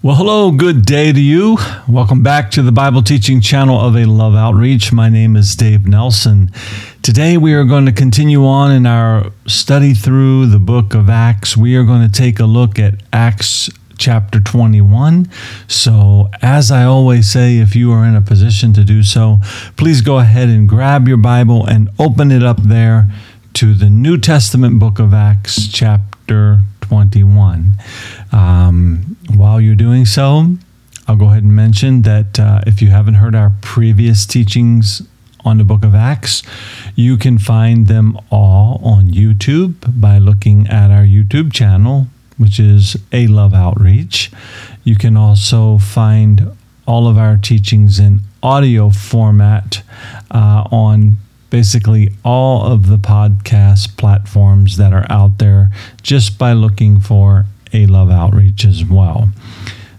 Well, 0.00 0.14
hello, 0.14 0.52
good 0.52 0.84
day 0.84 1.12
to 1.12 1.20
you. 1.20 1.58
Welcome 1.88 2.22
back 2.22 2.52
to 2.52 2.62
the 2.62 2.70
Bible 2.70 3.02
teaching 3.02 3.40
channel 3.40 3.80
of 3.80 3.96
A 3.96 4.04
Love 4.04 4.36
Outreach. 4.36 4.92
My 4.92 5.08
name 5.08 5.34
is 5.34 5.56
Dave 5.56 5.88
Nelson. 5.88 6.52
Today 7.02 7.36
we 7.36 7.52
are 7.52 7.64
going 7.64 7.84
to 7.86 7.90
continue 7.90 8.46
on 8.46 8.70
in 8.70 8.86
our 8.86 9.32
study 9.48 9.94
through 9.94 10.46
the 10.46 10.60
book 10.60 10.94
of 10.94 11.10
Acts. 11.10 11.56
We 11.56 11.74
are 11.74 11.82
going 11.82 12.08
to 12.08 12.12
take 12.12 12.38
a 12.38 12.44
look 12.44 12.78
at 12.78 13.02
Acts 13.12 13.70
chapter 13.98 14.38
21. 14.38 15.28
So, 15.66 16.30
as 16.42 16.70
I 16.70 16.84
always 16.84 17.28
say, 17.28 17.58
if 17.58 17.74
you 17.74 17.90
are 17.90 18.04
in 18.04 18.14
a 18.14 18.22
position 18.22 18.72
to 18.74 18.84
do 18.84 19.02
so, 19.02 19.40
please 19.76 20.00
go 20.00 20.20
ahead 20.20 20.48
and 20.48 20.68
grab 20.68 21.08
your 21.08 21.16
Bible 21.16 21.66
and 21.66 21.90
open 21.98 22.30
it 22.30 22.44
up 22.44 22.62
there 22.62 23.10
to 23.54 23.74
the 23.74 23.90
New 23.90 24.16
Testament 24.16 24.78
book 24.78 25.00
of 25.00 25.12
Acts, 25.12 25.66
chapter 25.66 26.60
21. 26.60 26.77
Um, 28.32 29.16
while 29.34 29.60
you're 29.60 29.74
doing 29.74 30.06
so, 30.06 30.56
I'll 31.06 31.16
go 31.16 31.26
ahead 31.26 31.42
and 31.42 31.54
mention 31.56 32.02
that 32.02 32.38
uh, 32.38 32.60
if 32.66 32.82
you 32.82 32.88
haven't 32.88 33.14
heard 33.14 33.34
our 33.34 33.52
previous 33.62 34.26
teachings 34.26 35.02
on 35.44 35.58
the 35.58 35.64
book 35.64 35.84
of 35.84 35.94
Acts, 35.94 36.42
you 36.94 37.16
can 37.16 37.38
find 37.38 37.86
them 37.86 38.18
all 38.30 38.80
on 38.84 39.08
YouTube 39.08 40.00
by 40.00 40.18
looking 40.18 40.66
at 40.66 40.90
our 40.90 41.04
YouTube 41.04 41.52
channel, 41.52 42.08
which 42.36 42.60
is 42.60 42.96
A 43.12 43.26
Love 43.26 43.54
Outreach. 43.54 44.30
You 44.84 44.96
can 44.96 45.16
also 45.16 45.78
find 45.78 46.56
all 46.86 47.06
of 47.06 47.16
our 47.16 47.36
teachings 47.36 47.98
in 47.98 48.20
audio 48.42 48.90
format 48.90 49.82
uh, 50.30 50.64
on 50.70 51.16
basically 51.50 52.12
all 52.24 52.64
of 52.70 52.88
the 52.88 52.96
podcast 52.96 53.96
platforms 53.96 54.76
that 54.76 54.92
are 54.92 55.06
out 55.10 55.38
there 55.38 55.70
just 56.02 56.38
by 56.38 56.52
looking 56.52 57.00
for 57.00 57.46
a 57.72 57.86
love 57.86 58.10
outreach 58.10 58.64
as 58.64 58.84
well. 58.84 59.30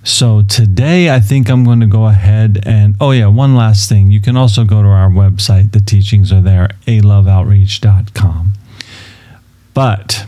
So 0.03 0.41
today 0.41 1.13
I 1.13 1.19
think 1.19 1.49
I'm 1.49 1.63
going 1.63 1.81
to 1.81 1.85
go 1.85 2.05
ahead 2.05 2.63
and 2.65 2.95
oh 3.01 3.11
yeah, 3.11 3.27
one 3.27 3.55
last 3.55 3.89
thing. 3.89 4.11
You 4.11 4.21
can 4.21 4.37
also 4.37 4.63
go 4.63 4.81
to 4.81 4.87
our 4.87 5.09
website. 5.09 5.71
The 5.71 5.81
teachings 5.81 6.31
are 6.31 6.41
there, 6.41 6.69
aloveoutreach.com. 6.87 8.53
But 9.73 10.25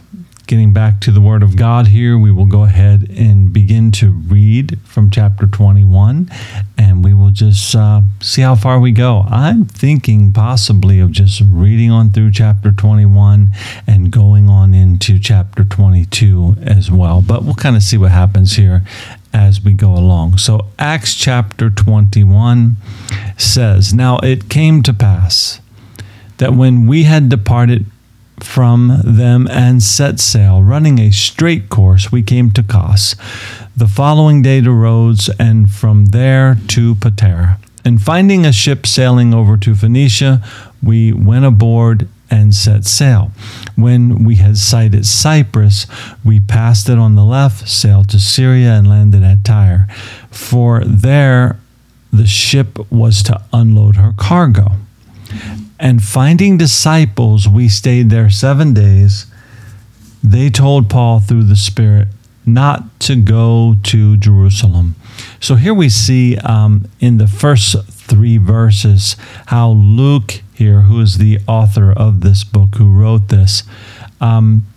getting 0.51 0.73
back 0.73 0.99
to 0.99 1.11
the 1.11 1.21
Word 1.21 1.43
of 1.43 1.55
God 1.55 1.87
here, 1.87 2.17
we 2.17 2.29
will 2.29 2.45
go 2.45 2.65
ahead 2.65 3.09
and 3.09 3.53
begin 3.53 3.89
to 3.89 4.11
read 4.11 4.77
from 4.83 5.09
chapter 5.09 5.47
21, 5.47 6.29
and 6.77 7.05
we 7.05 7.13
will 7.13 7.29
just 7.29 7.73
uh, 7.73 8.01
see 8.19 8.41
how 8.41 8.53
far 8.53 8.77
we 8.77 8.91
go. 8.91 9.23
I'm 9.29 9.63
thinking 9.63 10.33
possibly 10.33 10.99
of 10.99 11.13
just 11.13 11.41
reading 11.49 11.89
on 11.89 12.09
through 12.09 12.31
chapter 12.33 12.73
21 12.73 13.53
and 13.87 14.11
going 14.11 14.49
on 14.49 14.73
into 14.73 15.19
chapter 15.19 15.63
22 15.63 16.57
as 16.61 16.91
well, 16.91 17.21
but 17.25 17.45
we'll 17.45 17.55
kind 17.55 17.77
of 17.77 17.81
see 17.81 17.97
what 17.97 18.11
happens 18.11 18.57
here 18.57 18.81
as 19.33 19.63
we 19.63 19.71
go 19.71 19.93
along. 19.93 20.37
So, 20.37 20.67
Acts 20.77 21.15
chapter 21.15 21.69
21 21.69 22.75
says, 23.37 23.93
Now 23.93 24.17
it 24.17 24.49
came 24.49 24.83
to 24.83 24.93
pass 24.93 25.61
that 26.39 26.55
when 26.55 26.87
we 26.87 27.03
had 27.03 27.29
departed 27.29 27.85
from 28.43 29.01
them 29.03 29.47
and 29.49 29.81
set 29.81 30.19
sail. 30.19 30.61
Running 30.61 30.99
a 30.99 31.11
straight 31.11 31.69
course, 31.69 32.11
we 32.11 32.23
came 32.23 32.51
to 32.51 32.63
Kos. 32.63 33.15
The 33.75 33.87
following 33.87 34.41
day 34.41 34.61
to 34.61 34.71
Rhodes, 34.71 35.29
and 35.39 35.69
from 35.69 36.07
there 36.07 36.57
to 36.69 36.95
Patara. 36.95 37.57
And 37.83 38.01
finding 38.01 38.45
a 38.45 38.51
ship 38.51 38.85
sailing 38.85 39.33
over 39.33 39.57
to 39.57 39.75
Phoenicia, 39.75 40.43
we 40.83 41.11
went 41.13 41.45
aboard 41.45 42.07
and 42.29 42.55
set 42.55 42.85
sail. 42.85 43.31
When 43.75 44.23
we 44.23 44.35
had 44.35 44.57
sighted 44.57 45.05
Cyprus, 45.05 45.85
we 46.23 46.39
passed 46.39 46.87
it 46.89 46.97
on 46.97 47.15
the 47.15 47.25
left, 47.25 47.67
sailed 47.67 48.09
to 48.09 48.19
Syria, 48.19 48.73
and 48.73 48.87
landed 48.87 49.23
at 49.23 49.43
Tyre. 49.43 49.87
For 50.29 50.83
there 50.85 51.59
the 52.11 52.27
ship 52.27 52.79
was 52.91 53.23
to 53.23 53.41
unload 53.51 53.95
her 53.97 54.13
cargo. 54.17 54.73
And 55.81 56.03
finding 56.03 56.57
disciples, 56.57 57.47
we 57.47 57.67
stayed 57.67 58.11
there 58.11 58.29
seven 58.29 58.71
days. 58.71 59.25
They 60.23 60.51
told 60.51 60.91
Paul 60.91 61.19
through 61.19 61.45
the 61.45 61.55
Spirit 61.55 62.09
not 62.45 62.99
to 63.01 63.15
go 63.15 63.75
to 63.83 64.15
Jerusalem. 64.17 64.95
So 65.39 65.55
here 65.55 65.73
we 65.73 65.89
see 65.89 66.37
um, 66.37 66.87
in 66.99 67.17
the 67.17 67.27
first 67.27 67.75
three 67.89 68.37
verses 68.37 69.15
how 69.47 69.71
Luke, 69.71 70.43
here, 70.53 70.81
who 70.81 71.01
is 71.01 71.17
the 71.17 71.39
author 71.47 71.91
of 71.91 72.21
this 72.21 72.43
book, 72.43 72.75
who 72.75 72.91
wrote 72.91 73.29
this, 73.29 73.63
um, 74.19 74.67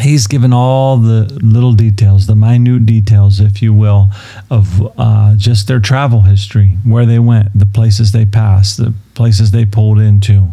he's 0.00 0.26
given 0.26 0.52
all 0.52 0.96
the 0.96 1.38
little 1.42 1.72
details, 1.72 2.26
the 2.26 2.34
minute 2.34 2.86
details, 2.86 3.40
if 3.40 3.62
you 3.62 3.72
will, 3.72 4.08
of 4.50 4.92
uh, 4.98 5.34
just 5.36 5.68
their 5.68 5.80
travel 5.80 6.22
history, 6.22 6.78
where 6.84 7.06
they 7.06 7.18
went, 7.18 7.58
the 7.58 7.66
places 7.66 8.12
they 8.12 8.24
passed, 8.24 8.76
the 8.76 8.94
places 9.14 9.50
they 9.50 9.64
pulled 9.64 9.98
into, 9.98 10.48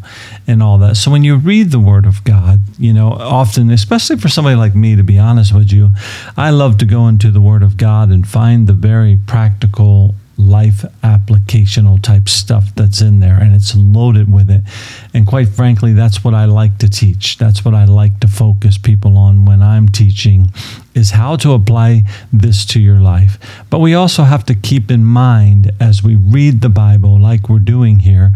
and 0.47 0.61
all 0.61 0.77
that. 0.77 0.97
So 0.97 1.11
when 1.11 1.23
you 1.23 1.35
read 1.37 1.71
the 1.71 1.79
Word 1.79 2.05
of 2.05 2.23
God, 2.23 2.61
you 2.77 2.93
know, 2.93 3.11
often, 3.11 3.69
especially 3.69 4.17
for 4.17 4.29
somebody 4.29 4.55
like 4.55 4.75
me, 4.75 4.95
to 4.95 5.03
be 5.03 5.17
honest 5.17 5.53
with 5.53 5.71
you, 5.71 5.91
I 6.35 6.49
love 6.49 6.77
to 6.79 6.85
go 6.85 7.07
into 7.07 7.31
the 7.31 7.41
Word 7.41 7.63
of 7.63 7.77
God 7.77 8.09
and 8.09 8.27
find 8.27 8.67
the 8.67 8.73
very 8.73 9.17
practical 9.17 10.15
life 10.37 10.85
applicational 11.03 12.01
type 12.01 12.29
stuff 12.29 12.73
that's 12.75 13.01
in 13.01 13.19
there 13.19 13.37
and 13.41 13.55
it's 13.55 13.75
loaded 13.75 14.31
with 14.31 14.49
it. 14.49 14.61
And 15.13 15.25
quite 15.25 15.49
frankly, 15.49 15.93
that's 15.93 16.23
what 16.23 16.33
I 16.33 16.45
like 16.45 16.77
to 16.79 16.89
teach. 16.89 17.37
That's 17.37 17.65
what 17.65 17.73
I 17.73 17.85
like 17.85 18.19
to 18.19 18.27
focus 18.27 18.77
people 18.77 19.17
on 19.17 19.45
when 19.45 19.61
I'm 19.61 19.89
teaching 19.89 20.51
is 20.93 21.11
how 21.11 21.35
to 21.37 21.53
apply 21.53 22.03
this 22.31 22.65
to 22.67 22.79
your 22.79 22.99
life. 22.99 23.37
But 23.69 23.79
we 23.79 23.93
also 23.93 24.23
have 24.23 24.45
to 24.45 24.55
keep 24.55 24.91
in 24.91 25.03
mind 25.03 25.71
as 25.79 26.03
we 26.03 26.15
read 26.15 26.61
the 26.61 26.69
Bible 26.69 27.19
like 27.19 27.49
we're 27.49 27.59
doing 27.59 27.99
here 27.99 28.31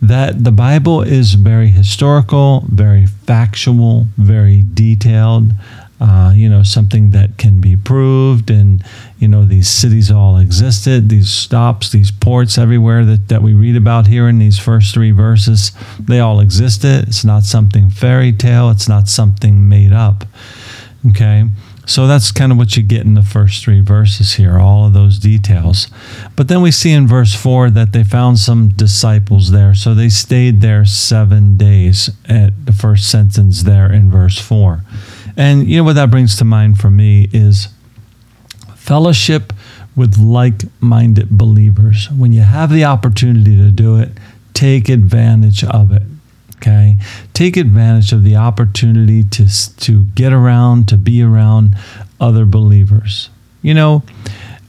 that 0.00 0.44
the 0.44 0.52
Bible 0.52 1.02
is 1.02 1.34
very 1.34 1.68
historical, 1.68 2.64
very 2.68 3.06
factual, 3.06 4.06
very 4.16 4.62
detailed 4.74 5.52
uh, 6.00 6.32
you 6.34 6.48
know, 6.48 6.62
something 6.62 7.10
that 7.10 7.38
can 7.38 7.60
be 7.60 7.76
proved. 7.76 8.50
And, 8.50 8.84
you 9.18 9.28
know, 9.28 9.44
these 9.44 9.68
cities 9.68 10.10
all 10.10 10.36
existed, 10.38 11.08
these 11.08 11.30
stops, 11.30 11.90
these 11.90 12.10
ports 12.10 12.56
everywhere 12.56 13.04
that, 13.04 13.28
that 13.28 13.42
we 13.42 13.54
read 13.54 13.76
about 13.76 14.06
here 14.06 14.28
in 14.28 14.38
these 14.38 14.58
first 14.58 14.94
three 14.94 15.10
verses, 15.10 15.72
they 15.98 16.20
all 16.20 16.40
existed. 16.40 17.08
It's 17.08 17.24
not 17.24 17.42
something 17.42 17.90
fairy 17.90 18.32
tale, 18.32 18.70
it's 18.70 18.88
not 18.88 19.08
something 19.08 19.68
made 19.68 19.92
up. 19.92 20.24
Okay. 21.10 21.48
So 21.88 22.06
that's 22.06 22.30
kind 22.30 22.52
of 22.52 22.58
what 22.58 22.76
you 22.76 22.82
get 22.82 23.06
in 23.06 23.14
the 23.14 23.22
first 23.22 23.64
three 23.64 23.80
verses 23.80 24.34
here, 24.34 24.58
all 24.58 24.86
of 24.86 24.92
those 24.92 25.18
details. 25.18 25.88
But 26.36 26.48
then 26.48 26.60
we 26.60 26.70
see 26.70 26.92
in 26.92 27.08
verse 27.08 27.34
4 27.34 27.70
that 27.70 27.92
they 27.92 28.04
found 28.04 28.38
some 28.38 28.68
disciples 28.68 29.52
there. 29.52 29.72
So 29.72 29.94
they 29.94 30.10
stayed 30.10 30.60
there 30.60 30.84
seven 30.84 31.56
days 31.56 32.10
at 32.28 32.66
the 32.66 32.74
first 32.74 33.10
sentence 33.10 33.62
there 33.62 33.90
in 33.90 34.10
verse 34.10 34.38
4. 34.38 34.82
And 35.38 35.70
you 35.70 35.76
know 35.78 35.84
what 35.84 35.94
that 35.94 36.10
brings 36.10 36.36
to 36.36 36.44
mind 36.44 36.78
for 36.78 36.90
me 36.90 37.30
is 37.32 37.68
fellowship 38.74 39.52
with 39.94 40.18
like 40.18 40.62
minded 40.80 41.30
believers. 41.30 42.10
When 42.10 42.32
you 42.32 42.42
have 42.42 42.70
the 42.70 42.84
opportunity 42.84 43.56
to 43.56 43.70
do 43.70 43.96
it, 43.96 44.10
take 44.52 44.88
advantage 44.88 45.62
of 45.62 45.92
it. 45.92 46.02
Okay? 46.56 46.96
Take 47.34 47.56
advantage 47.56 48.12
of 48.12 48.24
the 48.24 48.34
opportunity 48.34 49.22
to, 49.22 49.76
to 49.76 50.04
get 50.06 50.32
around, 50.32 50.88
to 50.88 50.98
be 50.98 51.22
around 51.22 51.76
other 52.20 52.44
believers. 52.44 53.30
You 53.62 53.74
know, 53.74 54.02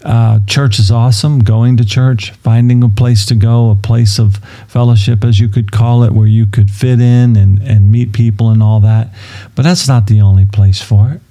uh, 0.03 0.39
church 0.47 0.79
is 0.79 0.91
awesome. 0.91 1.39
Going 1.39 1.77
to 1.77 1.85
church, 1.85 2.31
finding 2.31 2.83
a 2.83 2.89
place 2.89 3.25
to 3.27 3.35
go, 3.35 3.69
a 3.69 3.75
place 3.75 4.19
of 4.19 4.37
fellowship, 4.67 5.23
as 5.23 5.39
you 5.39 5.49
could 5.49 5.71
call 5.71 6.03
it, 6.03 6.11
where 6.13 6.27
you 6.27 6.45
could 6.45 6.71
fit 6.71 7.01
in 7.01 7.35
and, 7.35 7.61
and 7.61 7.91
meet 7.91 8.13
people 8.13 8.49
and 8.49 8.63
all 8.63 8.79
that. 8.81 9.13
But 9.55 9.63
that's 9.63 9.87
not 9.87 10.07
the 10.07 10.21
only 10.21 10.45
place 10.45 10.81
for 10.81 11.11
it 11.11 11.21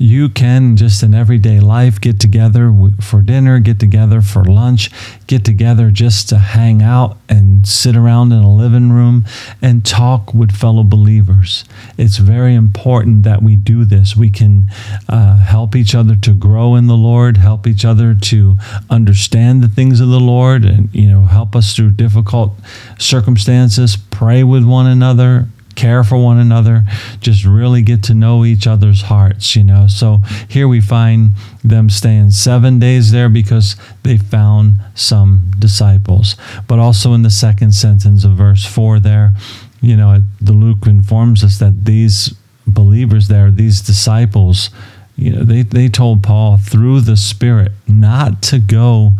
you 0.00 0.30
can 0.30 0.78
just 0.78 1.02
in 1.02 1.12
everyday 1.12 1.60
life 1.60 2.00
get 2.00 2.18
together 2.18 2.74
for 3.02 3.20
dinner, 3.20 3.60
get 3.60 3.78
together 3.78 4.22
for 4.22 4.42
lunch, 4.42 4.90
get 5.26 5.44
together 5.44 5.90
just 5.90 6.26
to 6.30 6.38
hang 6.38 6.80
out 6.80 7.18
and 7.28 7.68
sit 7.68 7.94
around 7.94 8.32
in 8.32 8.38
a 8.38 8.50
living 8.50 8.90
room 8.90 9.26
and 9.60 9.84
talk 9.84 10.32
with 10.32 10.52
fellow 10.52 10.82
believers. 10.82 11.66
It's 11.98 12.16
very 12.16 12.54
important 12.54 13.24
that 13.24 13.42
we 13.42 13.56
do 13.56 13.84
this. 13.84 14.16
We 14.16 14.30
can 14.30 14.68
uh, 15.06 15.36
help 15.36 15.76
each 15.76 15.94
other 15.94 16.16
to 16.16 16.32
grow 16.32 16.76
in 16.76 16.86
the 16.86 16.96
Lord, 16.96 17.36
help 17.36 17.66
each 17.66 17.84
other 17.84 18.14
to 18.14 18.56
understand 18.88 19.62
the 19.62 19.68
things 19.68 20.00
of 20.00 20.08
the 20.08 20.18
Lord, 20.18 20.64
and 20.64 20.88
you 20.94 21.10
know, 21.10 21.24
help 21.24 21.54
us 21.54 21.76
through 21.76 21.90
difficult 21.90 22.54
circumstances. 22.98 23.98
Pray 24.10 24.44
with 24.44 24.64
one 24.64 24.86
another, 24.86 25.48
care 25.80 26.04
for 26.04 26.18
one 26.18 26.36
another, 26.36 26.84
just 27.20 27.42
really 27.42 27.80
get 27.80 28.02
to 28.02 28.14
know 28.14 28.44
each 28.44 28.66
other's 28.66 29.02
hearts, 29.02 29.56
you 29.56 29.64
know. 29.64 29.86
So 29.88 30.18
here 30.46 30.68
we 30.68 30.82
find 30.82 31.30
them 31.64 31.88
staying 31.88 32.32
seven 32.32 32.78
days 32.78 33.12
there 33.12 33.30
because 33.30 33.76
they 34.02 34.18
found 34.18 34.74
some 34.94 35.50
disciples. 35.58 36.36
But 36.68 36.78
also 36.78 37.14
in 37.14 37.22
the 37.22 37.30
second 37.30 37.72
sentence 37.72 38.24
of 38.24 38.32
verse 38.32 38.66
4 38.66 39.00
there, 39.00 39.34
you 39.80 39.96
know, 39.96 40.22
the 40.38 40.52
Luke 40.52 40.86
informs 40.86 41.42
us 41.42 41.58
that 41.60 41.86
these 41.86 42.34
believers 42.66 43.28
there, 43.28 43.50
these 43.50 43.80
disciples, 43.80 44.68
you 45.16 45.32
know, 45.32 45.44
they, 45.44 45.62
they 45.62 45.88
told 45.88 46.22
Paul 46.22 46.58
through 46.58 47.00
the 47.00 47.16
Spirit 47.16 47.72
not 47.88 48.42
to 48.42 48.58
go 48.58 49.12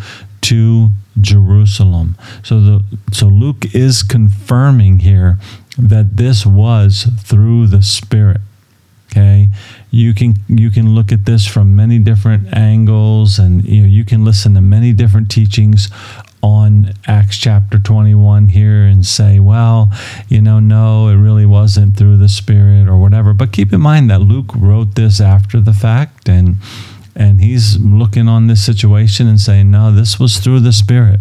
to 0.43 0.91
Jerusalem. 1.19 2.17
So 2.43 2.61
the 2.61 2.85
so 3.13 3.27
Luke 3.27 3.75
is 3.75 4.03
confirming 4.03 5.01
here 5.01 5.39
that 5.89 6.17
this 6.17 6.45
was 6.47 7.07
through 7.21 7.67
the 7.67 7.83
Spirit. 7.83 8.41
Okay, 9.11 9.49
you 9.91 10.15
can 10.15 10.35
you 10.49 10.71
can 10.71 10.95
look 10.95 11.11
at 11.11 11.25
this 11.25 11.45
from 11.45 11.75
many 11.75 11.99
different 11.99 12.55
angles, 12.55 13.39
and 13.39 13.65
you 13.65 13.83
know 13.83 13.89
you 13.89 14.05
can 14.05 14.25
listen 14.25 14.55
to 14.55 14.61
many 14.61 14.93
different 14.93 15.31
teachings 15.31 15.89
on 16.43 16.95
Acts 17.07 17.37
chapter 17.37 17.79
21 17.79 18.49
here 18.49 18.85
and 18.85 19.05
say, 19.05 19.39
well, 19.39 19.93
you 20.29 20.41
know, 20.41 20.59
no, 20.59 21.09
it 21.09 21.17
really 21.17 21.45
wasn't 21.45 21.97
through 21.97 22.17
the 22.17 22.29
Spirit 22.29 22.89
or 22.89 22.99
whatever. 22.99 23.35
But 23.35 23.53
keep 23.53 23.73
in 23.73 23.81
mind 23.81 24.11
that 24.11 24.21
Luke 24.21 24.53
wrote 24.55 24.95
this 24.95 25.21
after 25.21 25.61
the 25.61 25.73
fact, 25.73 26.29
and 26.29 26.57
and 27.17 27.41
he's 27.41 27.79
looking 27.79 28.29
on 28.29 28.47
this 28.47 28.65
situation 28.65 29.27
and 29.27 29.41
saying, 29.41 29.71
no, 29.71 29.93
this 29.93 30.19
was 30.19 30.39
through 30.39 30.61
the 30.61 30.73
Spirit. 30.73 31.21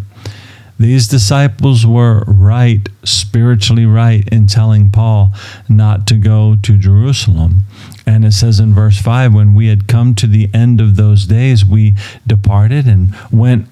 These 0.79 1.09
disciples 1.09 1.85
were 1.85 2.23
right, 2.25 2.87
spiritually 3.03 3.85
right, 3.85 4.25
in 4.29 4.47
telling 4.47 4.89
Paul 4.89 5.33
not 5.67 6.07
to 6.07 6.15
go 6.15 6.55
to 6.63 6.77
Jerusalem. 6.77 7.63
And 8.05 8.23
it 8.23 8.31
says 8.31 8.61
in 8.61 8.73
verse 8.73 8.97
5 8.97 9.33
when 9.33 9.53
we 9.53 9.67
had 9.67 9.87
come 9.87 10.15
to 10.15 10.25
the 10.25 10.49
end 10.53 10.79
of 10.79 10.95
those 10.95 11.25
days, 11.25 11.65
we 11.65 11.95
departed 12.25 12.87
and 12.87 13.13
went 13.29 13.67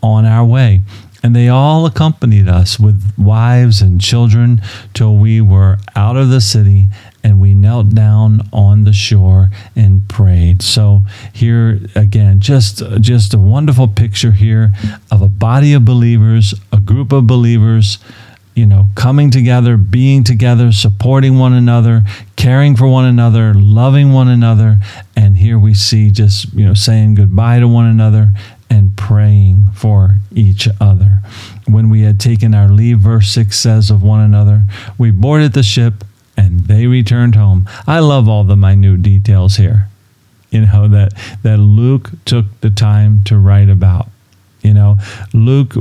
on 0.00 0.24
our 0.24 0.44
way. 0.44 0.82
And 1.24 1.34
they 1.34 1.48
all 1.48 1.84
accompanied 1.84 2.48
us 2.48 2.78
with 2.78 3.12
wives 3.18 3.82
and 3.82 4.00
children 4.00 4.62
till 4.94 5.16
we 5.16 5.40
were 5.40 5.78
out 5.96 6.16
of 6.16 6.28
the 6.28 6.40
city 6.40 6.86
and 7.28 7.40
we 7.40 7.52
knelt 7.52 7.94
down 7.94 8.40
on 8.54 8.84
the 8.84 8.92
shore 8.92 9.50
and 9.76 10.08
prayed. 10.08 10.62
So 10.62 11.02
here 11.32 11.78
again, 11.94 12.40
just 12.40 12.82
just 13.00 13.34
a 13.34 13.38
wonderful 13.38 13.86
picture 13.86 14.32
here 14.32 14.72
of 15.12 15.20
a 15.20 15.28
body 15.28 15.74
of 15.74 15.84
believers, 15.84 16.54
a 16.72 16.80
group 16.80 17.12
of 17.12 17.26
believers, 17.26 17.98
you 18.54 18.64
know, 18.64 18.86
coming 18.94 19.30
together, 19.30 19.76
being 19.76 20.24
together, 20.24 20.72
supporting 20.72 21.38
one 21.38 21.52
another, 21.52 22.02
caring 22.36 22.74
for 22.74 22.88
one 22.88 23.04
another, 23.04 23.52
loving 23.52 24.12
one 24.12 24.28
another, 24.28 24.78
and 25.14 25.36
here 25.36 25.58
we 25.58 25.74
see 25.74 26.10
just, 26.10 26.52
you 26.54 26.64
know, 26.64 26.74
saying 26.74 27.14
goodbye 27.14 27.60
to 27.60 27.68
one 27.68 27.86
another 27.86 28.32
and 28.70 28.96
praying 28.96 29.66
for 29.74 30.16
each 30.34 30.66
other. 30.80 31.20
When 31.66 31.90
we 31.90 32.02
had 32.02 32.18
taken 32.18 32.54
our 32.54 32.68
leave, 32.68 33.00
verse 33.00 33.28
6 33.30 33.58
says, 33.58 33.90
of 33.90 34.02
one 34.02 34.20
another, 34.20 34.64
we 34.96 35.10
boarded 35.10 35.52
the 35.52 35.62
ship 35.62 36.04
and 36.38 36.60
they 36.60 36.86
returned 36.86 37.34
home. 37.34 37.68
I 37.86 37.98
love 37.98 38.28
all 38.28 38.44
the 38.44 38.56
minute 38.56 39.02
details 39.02 39.56
here, 39.56 39.88
you 40.50 40.66
know, 40.66 40.86
that, 40.86 41.12
that 41.42 41.58
Luke 41.58 42.12
took 42.24 42.46
the 42.60 42.70
time 42.70 43.24
to 43.24 43.36
write 43.36 43.68
about. 43.68 44.08
You 44.62 44.74
know, 44.74 44.98
Luke, 45.32 45.74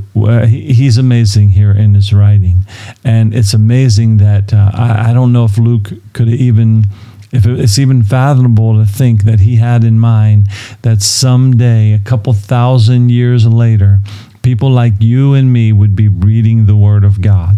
he's 0.48 0.98
amazing 0.98 1.50
here 1.50 1.72
in 1.72 1.94
his 1.94 2.12
writing. 2.12 2.66
And 3.04 3.36
it's 3.36 3.54
amazing 3.54 4.18
that 4.18 4.54
uh, 4.54 4.72
I, 4.74 5.10
I 5.10 5.14
don't 5.14 5.32
know 5.32 5.46
if 5.46 5.58
Luke 5.58 5.92
could 6.14 6.30
even 6.30 6.86
if 7.32 7.46
it's 7.46 7.78
even 7.78 8.04
fathomable 8.04 8.80
to 8.80 8.86
think 8.90 9.24
that 9.24 9.42
he 9.42 9.58
had 9.58 9.84
in 9.84 10.00
mind 10.00 10.48
that 10.84 11.02
someday, 11.02 11.92
a 11.92 12.00
couple 12.00 12.34
thousand 12.34 13.10
years 13.10 13.46
later, 13.46 14.00
people 14.42 14.72
like 14.72 14.94
you 15.00 15.34
and 15.34 15.52
me 15.52 15.74
would 15.74 15.96
be 15.96 16.08
reading 16.08 16.66
the 16.66 16.78
Word 16.78 17.04
of 17.04 17.20
God, 17.22 17.58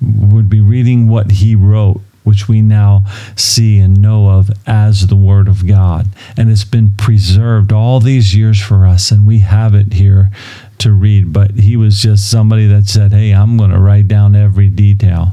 would 0.00 0.50
be 0.50 0.60
reading 0.60 1.08
what 1.08 1.30
he 1.30 1.54
wrote, 1.54 2.00
which 2.30 2.46
we 2.46 2.62
now 2.62 3.02
see 3.34 3.80
and 3.80 4.00
know 4.00 4.28
of 4.28 4.52
as 4.64 5.08
the 5.08 5.16
Word 5.16 5.48
of 5.48 5.66
God. 5.66 6.06
And 6.36 6.48
it's 6.48 6.62
been 6.62 6.92
preserved 6.96 7.72
all 7.72 7.98
these 7.98 8.36
years 8.36 8.62
for 8.62 8.86
us, 8.86 9.10
and 9.10 9.26
we 9.26 9.40
have 9.40 9.74
it 9.74 9.94
here 9.94 10.30
to 10.78 10.92
read. 10.92 11.32
But 11.32 11.50
he 11.50 11.76
was 11.76 12.00
just 12.00 12.30
somebody 12.30 12.68
that 12.68 12.86
said, 12.86 13.10
Hey, 13.10 13.32
I'm 13.32 13.56
going 13.56 13.72
to 13.72 13.80
write 13.80 14.06
down 14.06 14.36
every 14.36 14.68
detail. 14.68 15.32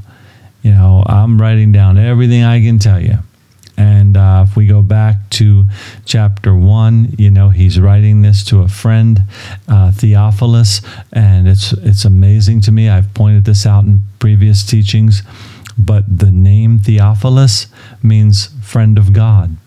You 0.63 0.71
know, 0.71 1.03
I'm 1.05 1.39
writing 1.39 1.71
down 1.71 1.99
everything 1.99 2.43
I 2.43 2.61
can 2.61 2.79
tell 2.79 2.99
you. 2.99 3.19
And 3.77 4.17
uh, 4.17 4.45
if 4.47 4.55
we 4.55 4.65
go 4.65 4.81
back 4.81 5.29
to 5.31 5.65
chapter 6.03 6.55
one, 6.55 7.13
you 7.19 7.29
know, 7.29 7.49
he's 7.49 7.79
writing 7.79 8.23
this 8.23 8.43
to 8.45 8.63
a 8.63 8.67
friend, 8.67 9.21
uh, 9.67 9.91
Theophilus, 9.91 10.81
and 11.13 11.47
it's 11.47 11.73
it's 11.73 12.03
amazing 12.05 12.61
to 12.61 12.71
me. 12.71 12.89
I've 12.89 13.13
pointed 13.13 13.45
this 13.45 13.67
out 13.67 13.83
in 13.83 14.01
previous 14.17 14.65
teachings, 14.65 15.21
but 15.77 16.19
the 16.19 16.31
name 16.31 16.79
Theophilus 16.79 17.67
means 18.01 18.47
friend 18.63 18.97
of 18.97 19.13
God. 19.13 19.57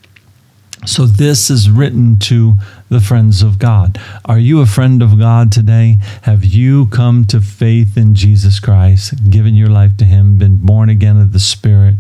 So 0.87 1.05
this 1.05 1.51
is 1.51 1.69
written 1.69 2.19
to 2.21 2.55
the 2.89 3.01
friends 3.01 3.43
of 3.43 3.59
God. 3.59 4.01
Are 4.25 4.39
you 4.39 4.61
a 4.61 4.67
friend 4.67 5.03
of 5.03 5.19
God 5.19 5.53
today? 5.53 5.99
Have 6.23 6.43
you 6.43 6.87
come 6.87 7.27
to 7.27 7.41
faith 7.43 7.99
in 7.99 8.15
Jesus 8.15 8.59
Christ, 8.61 9.31
given 9.31 9.55
your 9.55 9.69
life 9.69 9.97
to 9.99 10.07
Him, 10.07 10.39
been 10.39 10.57
born 10.57 10.89
again 10.89 11.19
of 11.19 11.33
the 11.33 11.39
Spirit? 11.39 11.97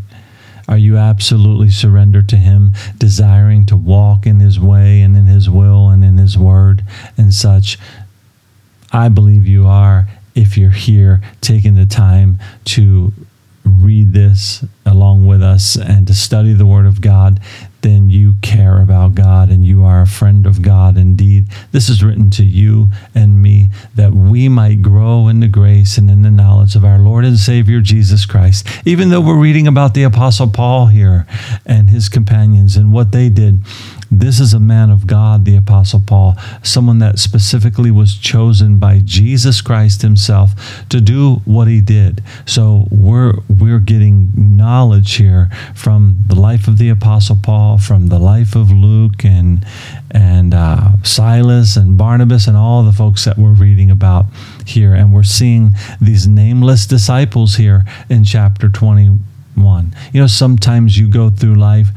Are 0.67 0.79
you 0.79 0.97
absolutely 0.97 1.69
surrendered 1.69 2.29
to 2.31 2.37
Him, 2.37 2.73
desiring 2.97 3.67
to 3.67 3.77
walk 3.77 4.27
in 4.27 4.41
His 4.41 4.59
way 4.59 5.03
and 5.03 5.15
in 5.15 5.27
His 5.27 5.51
will 5.51 5.91
and 5.91 6.03
in 6.03 6.17
His 6.17 6.39
word 6.39 6.83
and 7.19 7.35
such? 7.35 7.77
I 8.93 9.11
believe 9.11 9.47
you 9.47 9.67
are 9.67 10.09
if 10.35 10.57
you're 10.57 10.71
here 10.71 11.21
taking 11.43 11.75
the 11.75 11.87
time 11.87 12.39
to 12.65 13.13
read 13.71 14.13
this 14.13 14.65
along 14.85 15.27
with 15.27 15.43
us 15.43 15.77
and 15.77 16.07
to 16.07 16.15
study 16.15 16.53
the 16.53 16.67
Word 16.67 16.87
of 16.87 17.01
God, 17.01 17.41
then 17.83 18.11
you 18.11 18.35
care 18.43 18.81
about 18.81 19.15
God 19.15 19.51
and 19.51 19.65
you 19.65 19.85
are 19.85 20.03
a 20.03 20.07
friend 20.07 20.47
of 20.47 20.63
God 20.63 20.97
indeed. 20.97 21.47
This 21.73 21.89
is 21.89 22.03
written 22.03 22.31
to 22.31 22.45
you 22.45 22.89
and 23.15 23.41
me 23.41 23.71
that 23.95 24.13
we 24.13 24.49
might 24.49 24.83
grow 24.83 25.29
in 25.29 25.41
the 25.41 25.49
grace 25.49 25.97
and 25.97 26.11
in 26.11 26.23
the 26.23 26.31
knowledge 26.31 26.75
of 26.77 26.85
our 26.85 26.99
Lord 26.99 27.25
and 27.25 27.39
Savior 27.39 27.81
Jesus 27.81 28.27
Christ. 28.27 28.67
Even 28.85 29.09
though 29.09 29.21
we're 29.21 29.41
reading 29.41 29.67
about 29.67 29.95
the 29.95 30.03
Apostle 30.03 30.49
Paul 30.49 30.87
here 30.87 31.27
and 31.65 31.91
his 31.91 32.09
companions 32.09 32.77
and 32.77 32.93
what 32.93 33.13
they 33.13 33.29
did, 33.29 33.61
this 34.11 34.41
is 34.41 34.53
a 34.53 34.61
man 34.61 34.91
of 34.91 35.07
God, 35.07 35.45
the 35.45 35.57
Apostle 35.57 36.03
Paul, 36.05 36.35
someone 36.63 36.99
that 36.99 37.19
specifically 37.19 37.91
was 37.91 38.17
chosen 38.17 38.79
by 38.79 39.01
Jesus 39.05 39.61
Christ 39.61 40.03
himself 40.03 40.53
to 40.89 41.01
do 41.01 41.37
what 41.45 41.69
he 41.69 41.81
did. 41.81 42.23
So 42.45 42.89
we're 42.91 43.35
we're 43.49 43.79
getting 43.79 44.33
knowledge 44.35 45.15
here 45.15 45.49
from 45.75 46.17
the 46.27 46.35
life 46.35 46.67
of 46.67 46.79
the 46.79 46.89
Apostle 46.89 47.39
Paul, 47.41 47.79
from 47.79 48.09
the 48.09 48.19
life 48.19 48.57
of 48.57 48.73
Luke 48.73 49.25
and 49.25 49.65
and 50.11 50.55
uh, 50.55 51.01
Silas 51.05 51.77
and 51.77 51.97
Barnabas 51.97 52.49
and 52.49 52.57
all 52.57 52.83
the 52.83 52.93
folks 52.93 53.25
that 53.25 53.39
we're 53.39 53.53
reading 53.53 53.91
about 53.91 54.27
here, 54.67 54.93
and 54.93 55.15
we're 55.15 55.23
seeing 55.23 55.71
these 56.01 56.27
nameless 56.27 56.85
disciples 56.87 57.57
here 57.57 57.85
in 58.09 58.25
chapter 58.25 58.69
21. 58.69 59.95
You 60.13 60.21
know, 60.21 60.27
sometimes 60.27 60.99
you 60.99 61.09
go 61.09 61.31
through 61.31 61.55
life 61.55 61.89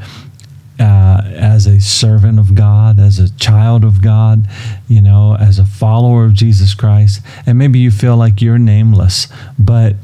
uh, 0.78 1.22
as 1.24 1.66
a 1.66 1.80
servant 1.80 2.38
of 2.38 2.54
God, 2.54 2.98
as 2.98 3.18
a 3.18 3.30
child 3.36 3.84
of 3.84 4.02
God, 4.02 4.48
you 4.88 5.00
know, 5.00 5.36
as 5.36 5.58
a 5.58 5.64
follower 5.64 6.24
of 6.24 6.34
Jesus 6.34 6.74
Christ. 6.74 7.22
And 7.46 7.58
maybe 7.58 7.78
you 7.78 7.90
feel 7.90 8.16
like 8.16 8.42
you're 8.42 8.58
nameless, 8.58 9.28
but, 9.58 9.94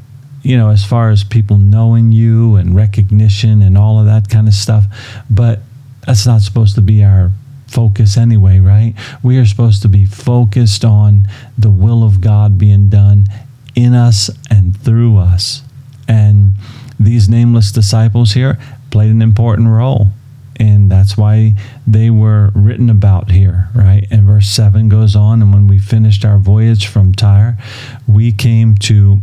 you 0.43 0.57
know, 0.57 0.69
as 0.69 0.85
far 0.85 1.09
as 1.09 1.23
people 1.23 1.57
knowing 1.57 2.11
you 2.11 2.55
and 2.55 2.75
recognition 2.75 3.61
and 3.61 3.77
all 3.77 3.99
of 3.99 4.05
that 4.05 4.29
kind 4.29 4.47
of 4.47 4.53
stuff, 4.53 4.85
but 5.29 5.59
that's 6.05 6.25
not 6.25 6.41
supposed 6.41 6.75
to 6.75 6.81
be 6.81 7.03
our 7.03 7.31
focus 7.67 8.17
anyway, 8.17 8.59
right? 8.59 8.93
We 9.21 9.37
are 9.37 9.45
supposed 9.45 9.81
to 9.81 9.89
be 9.89 10.05
focused 10.05 10.85
on 10.85 11.23
the 11.57 11.69
will 11.69 12.03
of 12.03 12.21
God 12.21 12.57
being 12.57 12.89
done 12.89 13.27
in 13.75 13.93
us 13.93 14.29
and 14.49 14.77
through 14.77 15.17
us. 15.17 15.63
And 16.07 16.53
these 16.99 17.29
nameless 17.29 17.71
disciples 17.71 18.33
here 18.33 18.57
played 18.89 19.11
an 19.11 19.21
important 19.21 19.69
role 19.69 20.11
and 20.61 20.91
that's 20.91 21.17
why 21.17 21.55
they 21.87 22.11
were 22.11 22.51
written 22.53 22.87
about 22.87 23.31
here, 23.31 23.69
right? 23.73 24.05
And 24.11 24.27
verse 24.27 24.47
7 24.47 24.89
goes 24.89 25.15
on, 25.15 25.41
and 25.41 25.51
when 25.51 25.65
we 25.65 25.79
finished 25.79 26.23
our 26.23 26.37
voyage 26.37 26.85
from 26.85 27.13
Tyre, 27.13 27.57
we 28.07 28.31
came 28.31 28.75
to 28.75 29.19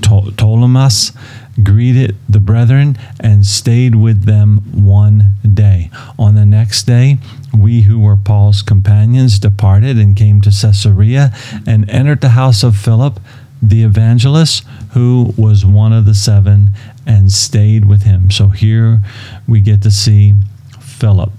Ptolemais, 0.00 1.16
greeted 1.62 2.16
the 2.28 2.40
brethren, 2.40 2.98
and 3.20 3.46
stayed 3.46 3.94
with 3.94 4.24
them 4.24 4.84
one 4.84 5.34
day. 5.54 5.90
On 6.18 6.34
the 6.34 6.44
next 6.44 6.88
day, 6.88 7.18
we 7.56 7.82
who 7.82 8.00
were 8.00 8.16
Paul's 8.16 8.60
companions 8.60 9.38
departed 9.38 9.96
and 9.96 10.16
came 10.16 10.40
to 10.40 10.50
Caesarea 10.50 11.32
and 11.68 11.88
entered 11.88 12.20
the 12.20 12.30
house 12.30 12.64
of 12.64 12.76
Philip 12.76 13.20
the 13.62 13.84
evangelist, 13.84 14.64
who 14.92 15.32
was 15.36 15.64
one 15.64 15.92
of 15.92 16.04
the 16.04 16.14
seven, 16.14 16.70
and 17.06 17.30
stayed 17.30 17.84
with 17.84 18.02
him. 18.02 18.28
So 18.32 18.48
here 18.48 19.02
we 19.46 19.60
get 19.60 19.80
to 19.82 19.92
see 19.92 20.34
Philip. 20.94 21.32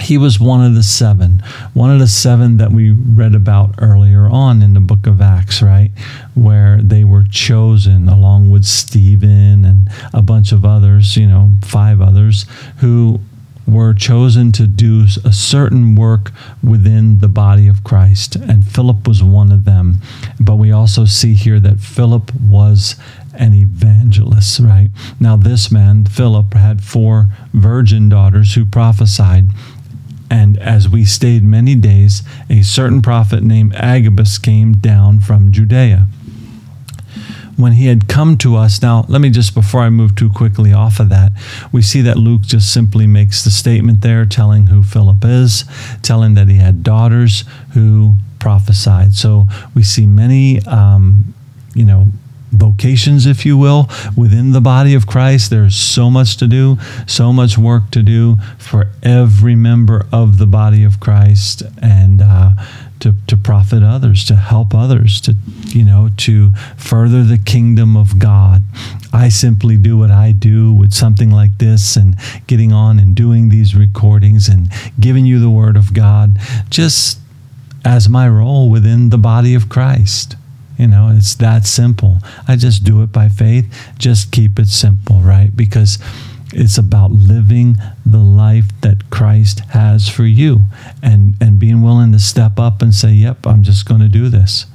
He 0.00 0.18
was 0.18 0.40
one 0.40 0.64
of 0.64 0.74
the 0.74 0.82
seven, 0.82 1.42
one 1.72 1.90
of 1.90 1.98
the 1.98 2.08
seven 2.08 2.56
that 2.58 2.72
we 2.72 2.90
read 2.90 3.34
about 3.34 3.76
earlier 3.78 4.28
on 4.28 4.60
in 4.60 4.74
the 4.74 4.80
book 4.80 5.06
of 5.06 5.20
Acts, 5.20 5.62
right? 5.62 5.92
Where 6.34 6.82
they 6.82 7.04
were 7.04 7.24
chosen 7.30 8.08
along 8.08 8.50
with 8.50 8.64
Stephen 8.64 9.64
and 9.64 9.88
a 10.12 10.20
bunch 10.20 10.52
of 10.52 10.64
others, 10.64 11.16
you 11.16 11.26
know, 11.26 11.52
five 11.62 12.00
others 12.00 12.44
who 12.78 13.20
were 13.66 13.94
chosen 13.94 14.52
to 14.52 14.66
do 14.66 15.06
a 15.24 15.32
certain 15.32 15.94
work 15.94 16.32
within 16.62 17.20
the 17.20 17.28
body 17.28 17.66
of 17.66 17.82
Christ, 17.82 18.36
and 18.36 18.66
Philip 18.66 19.08
was 19.08 19.22
one 19.22 19.50
of 19.50 19.64
them. 19.64 19.98
But 20.38 20.56
we 20.56 20.70
also 20.70 21.06
see 21.06 21.34
here 21.34 21.60
that 21.60 21.80
Philip 21.80 22.34
was 22.34 22.96
an 23.34 23.54
evangelist, 23.54 24.60
right? 24.60 24.90
Now, 25.20 25.36
this 25.36 25.70
man, 25.70 26.04
Philip, 26.04 26.54
had 26.54 26.82
four 26.82 27.28
virgin 27.52 28.08
daughters 28.08 28.54
who 28.54 28.64
prophesied. 28.64 29.46
And 30.30 30.58
as 30.58 30.88
we 30.88 31.04
stayed 31.04 31.44
many 31.44 31.74
days, 31.74 32.22
a 32.48 32.62
certain 32.62 33.02
prophet 33.02 33.42
named 33.42 33.74
Agabus 33.74 34.38
came 34.38 34.74
down 34.74 35.20
from 35.20 35.52
Judea 35.52 36.08
when 37.56 37.72
he 37.72 37.86
had 37.86 38.08
come 38.08 38.36
to 38.38 38.56
us. 38.56 38.82
Now, 38.82 39.04
let 39.08 39.20
me 39.20 39.30
just, 39.30 39.54
before 39.54 39.82
I 39.82 39.90
move 39.90 40.16
too 40.16 40.30
quickly 40.30 40.72
off 40.72 40.98
of 41.00 41.08
that, 41.10 41.32
we 41.72 41.82
see 41.82 42.00
that 42.02 42.16
Luke 42.16 42.42
just 42.42 42.72
simply 42.72 43.06
makes 43.06 43.44
the 43.44 43.50
statement 43.50 44.00
there, 44.00 44.24
telling 44.24 44.66
who 44.66 44.82
Philip 44.82 45.24
is, 45.24 45.64
telling 46.02 46.34
that 46.34 46.48
he 46.48 46.56
had 46.56 46.82
daughters 46.82 47.44
who 47.74 48.14
prophesied. 48.38 49.14
So 49.14 49.46
we 49.74 49.82
see 49.82 50.06
many, 50.06 50.60
um, 50.66 51.34
you 51.74 51.84
know, 51.84 52.08
vocations, 52.54 53.26
if 53.26 53.44
you 53.44 53.56
will, 53.56 53.88
within 54.16 54.52
the 54.52 54.60
body 54.60 54.94
of 54.94 55.06
Christ. 55.06 55.50
There's 55.50 55.76
so 55.76 56.10
much 56.10 56.36
to 56.38 56.46
do, 56.46 56.78
so 57.06 57.32
much 57.32 57.58
work 57.58 57.90
to 57.92 58.02
do 58.02 58.36
for 58.58 58.88
every 59.02 59.54
member 59.54 60.06
of 60.12 60.38
the 60.38 60.46
body 60.46 60.84
of 60.84 61.00
Christ. 61.00 61.62
And, 61.80 62.22
uh, 62.22 62.50
to, 63.04 63.14
to 63.26 63.36
profit 63.36 63.82
others, 63.82 64.24
to 64.24 64.34
help 64.34 64.74
others, 64.74 65.20
to 65.20 65.36
you 65.66 65.84
know, 65.84 66.08
to 66.16 66.52
further 66.78 67.22
the 67.22 67.36
kingdom 67.36 67.98
of 67.98 68.18
God. 68.18 68.62
I 69.12 69.28
simply 69.28 69.76
do 69.76 69.98
what 69.98 70.10
I 70.10 70.32
do 70.32 70.72
with 70.72 70.94
something 70.94 71.30
like 71.30 71.58
this 71.58 71.96
and 71.96 72.16
getting 72.46 72.72
on 72.72 72.98
and 72.98 73.14
doing 73.14 73.50
these 73.50 73.76
recordings 73.76 74.48
and 74.48 74.70
giving 74.98 75.26
you 75.26 75.38
the 75.38 75.50
word 75.50 75.76
of 75.76 75.92
God 75.92 76.38
just 76.70 77.18
as 77.84 78.08
my 78.08 78.26
role 78.26 78.70
within 78.70 79.10
the 79.10 79.18
body 79.18 79.54
of 79.54 79.68
Christ. 79.68 80.36
You 80.84 80.90
know, 80.90 81.14
it's 81.16 81.34
that 81.36 81.66
simple. 81.66 82.18
I 82.46 82.56
just 82.56 82.84
do 82.84 83.02
it 83.02 83.10
by 83.10 83.30
faith. 83.30 83.74
Just 83.96 84.30
keep 84.30 84.58
it 84.58 84.66
simple, 84.66 85.20
right? 85.20 85.48
Because 85.56 85.98
it's 86.52 86.76
about 86.76 87.10
living 87.10 87.76
the 88.04 88.18
life 88.18 88.66
that 88.82 89.08
Christ 89.08 89.60
has 89.70 90.10
for 90.10 90.24
you 90.24 90.60
and, 91.02 91.36
and 91.40 91.58
being 91.58 91.80
willing 91.80 92.12
to 92.12 92.18
step 92.18 92.60
up 92.60 92.82
and 92.82 92.94
say, 92.94 93.12
Yep, 93.12 93.46
I'm 93.46 93.62
just 93.62 93.88
going 93.88 94.02
to 94.02 94.10
do 94.10 94.28
this. 94.28 94.66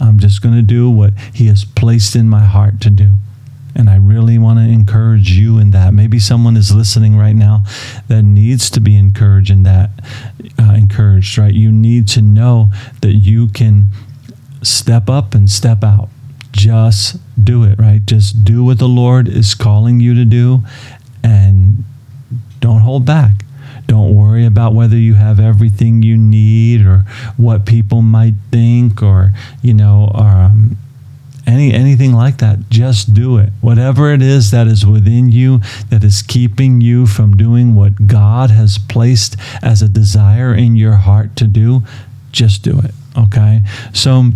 I'm 0.00 0.18
just 0.18 0.40
going 0.40 0.54
to 0.54 0.62
do 0.62 0.88
what 0.88 1.12
He 1.34 1.48
has 1.48 1.66
placed 1.66 2.16
in 2.16 2.30
my 2.30 2.46
heart 2.46 2.80
to 2.80 2.88
do. 2.88 3.16
And 3.74 3.90
I 3.90 3.96
really 3.96 4.38
want 4.38 4.58
to 4.58 4.64
encourage 4.64 5.32
you 5.32 5.58
in 5.58 5.70
that. 5.72 5.92
Maybe 5.92 6.18
someone 6.18 6.56
is 6.56 6.74
listening 6.74 7.18
right 7.18 7.36
now 7.36 7.64
that 8.08 8.22
needs 8.22 8.70
to 8.70 8.80
be 8.80 8.96
encouraged 8.96 9.50
in 9.50 9.64
that. 9.64 9.90
Uh, 10.58 10.72
encouraged, 10.72 11.36
right? 11.36 11.52
You 11.52 11.70
need 11.70 12.08
to 12.08 12.22
know 12.22 12.70
that 13.02 13.16
you 13.16 13.48
can 13.48 13.88
step 14.66 15.08
up 15.08 15.34
and 15.34 15.48
step 15.48 15.82
out. 15.84 16.08
Just 16.52 17.16
do 17.42 17.64
it, 17.64 17.78
right? 17.78 18.04
Just 18.04 18.44
do 18.44 18.64
what 18.64 18.78
the 18.78 18.88
Lord 18.88 19.28
is 19.28 19.54
calling 19.54 20.00
you 20.00 20.14
to 20.14 20.24
do 20.24 20.62
and 21.22 21.84
don't 22.60 22.80
hold 22.80 23.04
back. 23.04 23.32
Don't 23.86 24.16
worry 24.16 24.44
about 24.44 24.74
whether 24.74 24.96
you 24.96 25.14
have 25.14 25.38
everything 25.38 26.02
you 26.02 26.16
need 26.16 26.84
or 26.84 27.04
what 27.36 27.66
people 27.66 28.02
might 28.02 28.34
think 28.50 29.02
or, 29.02 29.32
you 29.62 29.74
know, 29.74 30.10
or, 30.14 30.26
um, 30.26 30.76
any 31.46 31.72
anything 31.72 32.12
like 32.12 32.38
that 32.38 32.68
just 32.68 33.14
do 33.14 33.38
it 33.38 33.50
whatever 33.60 34.12
it 34.12 34.20
is 34.20 34.50
that 34.50 34.66
is 34.66 34.84
within 34.84 35.30
you 35.30 35.60
that 35.90 36.02
is 36.02 36.20
keeping 36.20 36.80
you 36.80 37.06
from 37.06 37.36
doing 37.36 37.76
what 37.76 38.08
god 38.08 38.50
has 38.50 38.78
placed 38.78 39.36
as 39.62 39.80
a 39.80 39.88
desire 39.88 40.52
in 40.52 40.74
your 40.74 40.96
heart 40.96 41.36
to 41.36 41.46
do 41.46 41.82
just 42.32 42.62
do 42.62 42.80
it 42.80 42.90
okay 43.16 43.62
so 43.94 44.32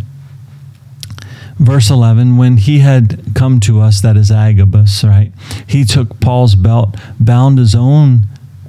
verse 1.61 1.91
11 1.91 2.37
when 2.37 2.57
he 2.57 2.79
had 2.79 3.21
come 3.35 3.61
to 3.61 3.81
us 3.81 4.01
that 4.01 4.17
is 4.17 4.31
agabus 4.31 5.05
right 5.05 5.31
he 5.67 5.85
took 5.85 6.19
paul's 6.19 6.55
belt 6.55 6.97
bound 7.21 7.59
his 7.59 7.75
own 7.75 8.21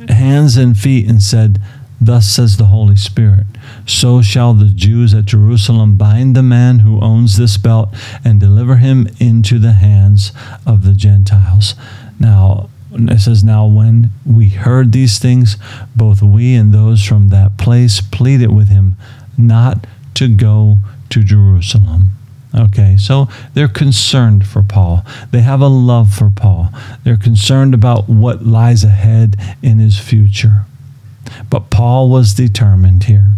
hands 0.09 0.57
and 0.57 0.77
feet 0.77 1.07
and 1.09 1.23
said 1.23 1.59
thus 2.01 2.27
says 2.27 2.57
the 2.57 2.65
holy 2.65 2.97
spirit 2.97 3.45
so 3.85 4.21
shall 4.21 4.53
the 4.53 4.65
jews 4.65 5.13
at 5.13 5.25
jerusalem 5.25 5.95
bind 5.95 6.35
the 6.35 6.43
man 6.43 6.79
who 6.79 6.99
owns 6.99 7.37
this 7.37 7.57
belt 7.57 7.89
and 8.25 8.39
deliver 8.39 8.77
him 8.77 9.07
into 9.19 9.57
the 9.57 9.73
hands 9.73 10.33
of 10.67 10.83
the 10.83 10.93
gentiles 10.93 11.75
now 12.19 12.69
it 12.93 13.21
says, 13.21 13.43
Now 13.43 13.65
when 13.67 14.11
we 14.25 14.49
heard 14.49 14.91
these 14.91 15.17
things, 15.17 15.57
both 15.95 16.21
we 16.21 16.55
and 16.55 16.73
those 16.73 17.03
from 17.03 17.29
that 17.29 17.57
place 17.57 18.01
pleaded 18.01 18.51
with 18.51 18.67
him 18.67 18.97
not 19.37 19.87
to 20.15 20.27
go 20.27 20.79
to 21.09 21.23
Jerusalem. 21.23 22.11
Okay, 22.53 22.97
so 22.97 23.29
they're 23.53 23.69
concerned 23.69 24.45
for 24.45 24.61
Paul. 24.61 25.05
They 25.31 25.41
have 25.41 25.61
a 25.61 25.67
love 25.67 26.13
for 26.13 26.29
Paul. 26.29 26.69
They're 27.03 27.17
concerned 27.17 27.73
about 27.73 28.09
what 28.09 28.45
lies 28.45 28.83
ahead 28.83 29.37
in 29.61 29.79
his 29.79 29.97
future. 29.97 30.65
But 31.49 31.69
Paul 31.69 32.09
was 32.09 32.33
determined 32.33 33.05
here. 33.05 33.35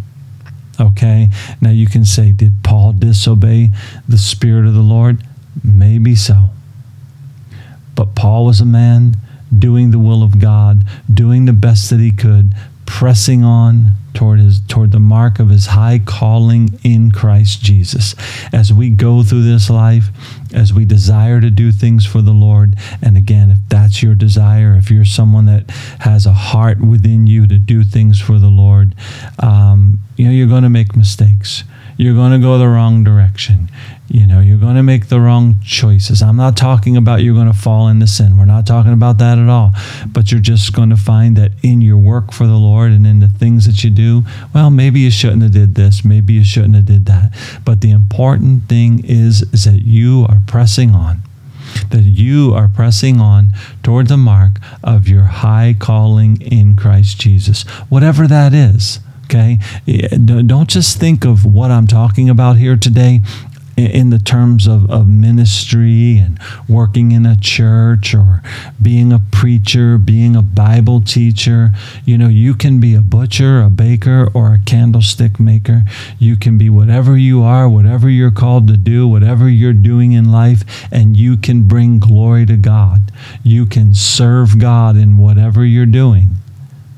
Okay, 0.80 1.30
now 1.62 1.70
you 1.70 1.88
can 1.88 2.06
say, 2.06 2.32
did 2.32 2.64
Paul 2.64 2.94
disobey 2.94 3.70
the 4.10 4.18
Spirit 4.18 4.66
of 4.66 4.74
the 4.74 4.82
Lord? 4.82 5.24
Maybe 5.64 6.16
so. 6.16 6.50
But 7.96 8.16
Paul 8.16 8.46
was 8.46 8.60
a 8.60 8.66
man 8.66 9.16
doing 9.56 9.92
the 9.92 10.00
will 10.00 10.24
of 10.24 10.40
God, 10.40 10.84
doing 11.14 11.46
the 11.46 11.54
best 11.54 11.92
that 11.92 12.00
he 12.00 12.12
could, 12.12 12.56
pressing 12.86 13.44
on 13.44 13.92
toward 14.14 14.40
his 14.40 14.62
toward 14.68 14.92
the 14.92 15.00
mark 15.00 15.40
of 15.40 15.50
his 15.50 15.68
high 15.68 16.00
calling 16.00 16.80
in 16.84 17.12
Christ 17.12 17.62
Jesus. 17.62 18.16
As 18.54 18.72
we 18.72 18.90
go 18.90 19.24
through 19.24 19.44
this 19.44 19.70
life, 19.70 20.10
as 20.54 20.74
we 20.74 20.86
desire 20.86 21.42
to 21.42 21.50
do 21.50 21.72
things 21.72 22.06
for 22.06 22.22
the 22.22 22.32
Lord, 22.32 22.76
and 23.02 23.18
again, 23.18 23.52
if 23.52 23.58
that's 23.70 24.04
your 24.04 24.16
desire, 24.16 24.76
if 24.76 24.92
you're 24.92 25.06
someone 25.06 25.46
that 25.46 25.70
has 26.02 26.26
a 26.26 26.34
heart 26.34 26.80
within 26.80 27.28
you 27.28 27.48
to 27.48 27.58
do 27.58 27.84
things 27.84 28.22
for 28.22 28.40
the 28.40 28.50
Lord, 28.50 28.96
um, 29.40 30.00
you 30.16 30.26
know 30.26 30.32
you're 30.32 30.48
going 30.48 30.64
to 30.64 30.70
make 30.70 30.96
mistakes. 30.96 31.64
You're 31.98 32.16
going 32.16 32.32
to 32.32 32.40
go 32.40 32.58
the 32.58 32.68
wrong 32.68 33.04
direction. 33.04 33.70
You 34.10 34.28
know, 34.28 34.42
you're 34.42 34.58
going 34.58 34.76
to 34.76 34.84
make 34.84 35.08
the 35.08 35.20
wrong 35.20 35.56
choices. 35.64 36.22
I'm 36.22 36.36
not 36.36 36.58
talking 36.58 36.98
about 36.98 37.24
you're 37.24 37.34
going 37.34 37.52
to 37.52 37.58
fall 37.58 37.88
into 37.88 38.06
sin. 38.06 38.38
We're 38.38 38.46
not 38.46 38.68
talking 38.68 38.92
about 38.92 39.18
that 39.20 39.38
at 39.38 39.48
all. 39.48 39.72
But 40.08 40.32
you're 40.32 40.42
just 40.42 40.74
going 40.74 40.90
to 40.90 40.98
find 40.98 41.38
that 41.38 41.54
in 41.64 41.82
your 41.82 41.98
work 41.98 42.32
for 42.32 42.46
the 42.46 42.58
Lord 42.58 42.92
and 42.92 43.08
in 43.08 43.22
the 43.22 43.30
things 43.30 43.66
that 43.66 43.84
you 43.84 43.90
do, 43.90 44.24
well, 44.54 44.70
maybe 44.70 45.00
you 45.00 45.10
shouldn't 45.10 45.42
have 45.42 45.54
did 45.54 45.76
this. 45.76 46.04
Maybe 46.04 46.34
you 46.34 46.44
shouldn't 46.44 46.76
have 46.76 46.86
did 46.86 47.06
that. 47.06 47.34
But 47.64 47.82
the 47.82 47.92
important 47.92 48.68
thing 48.68 49.04
is, 49.06 49.42
is 49.54 49.64
that 49.64 49.84
you 49.86 50.26
are 50.30 50.42
pressing 50.48 50.94
on 50.94 51.22
that 51.90 52.04
you 52.04 52.54
are 52.54 52.68
pressing 52.68 53.20
on 53.20 53.52
toward 53.82 54.08
the 54.08 54.18
mark 54.18 54.52
of 54.84 55.08
your 55.08 55.24
high 55.24 55.76
calling 55.78 56.40
in 56.42 56.76
Christ 56.76 57.20
Jesus, 57.20 57.64
whatever 57.90 58.28
that 58.28 58.54
is. 58.54 59.00
Okay? 59.26 59.58
Eh, 59.88 60.16
don't 60.18 60.70
just 60.70 61.00
think 61.00 61.26
of 61.26 61.46
what 61.46 61.72
I'm 61.72 61.88
talking 61.88 62.30
about 62.30 62.58
here 62.58 62.76
today 62.76 63.22
in 63.76 64.12
the 64.12 64.20
terms 64.20 64.68
of, 64.68 64.90
of 64.92 65.08
ministry 65.08 66.18
and 66.18 66.40
working 66.70 67.12
in 67.12 67.26
a 67.26 67.36
church 67.36 68.14
or 68.14 68.42
being 68.82 69.12
a 69.12 69.20
preacher, 69.32 69.98
being 69.98 70.36
a 70.36 70.42
Bible 70.42 71.02
teacher. 71.02 71.72
You 72.06 72.18
know, 72.18 72.28
you 72.28 72.54
can 72.54 72.80
be 72.80 72.94
a 72.94 73.02
butcher, 73.02 73.62
a 73.62 73.70
baker, 73.70 74.30
or 74.34 74.54
a 74.54 74.60
candlestick 74.60 75.40
maker. 75.40 75.84
You 76.20 76.36
can 76.36 76.58
be 76.58 76.70
whatever 76.70 77.18
you 77.18 77.42
are, 77.42 77.68
whatever 77.68 78.10
you're 78.10 78.32
called 78.32 78.68
to 78.68 78.78
do, 78.78 79.08
whatever 79.08 79.50
you're 79.50 79.74
doing 79.74 80.12
in 80.12 80.32
life, 80.32 80.64
and 80.92 81.18
you 81.18 81.36
can 81.36 81.68
bring 81.68 82.00
glory 82.00 82.46
to 82.46 82.58
God. 82.58 83.12
You 83.44 83.66
can 83.66 83.94
serve 83.94 84.60
God 84.60 84.96
in 84.98 85.18
whatever 85.18 85.66
you're 85.66 85.86
doing. 85.86 86.30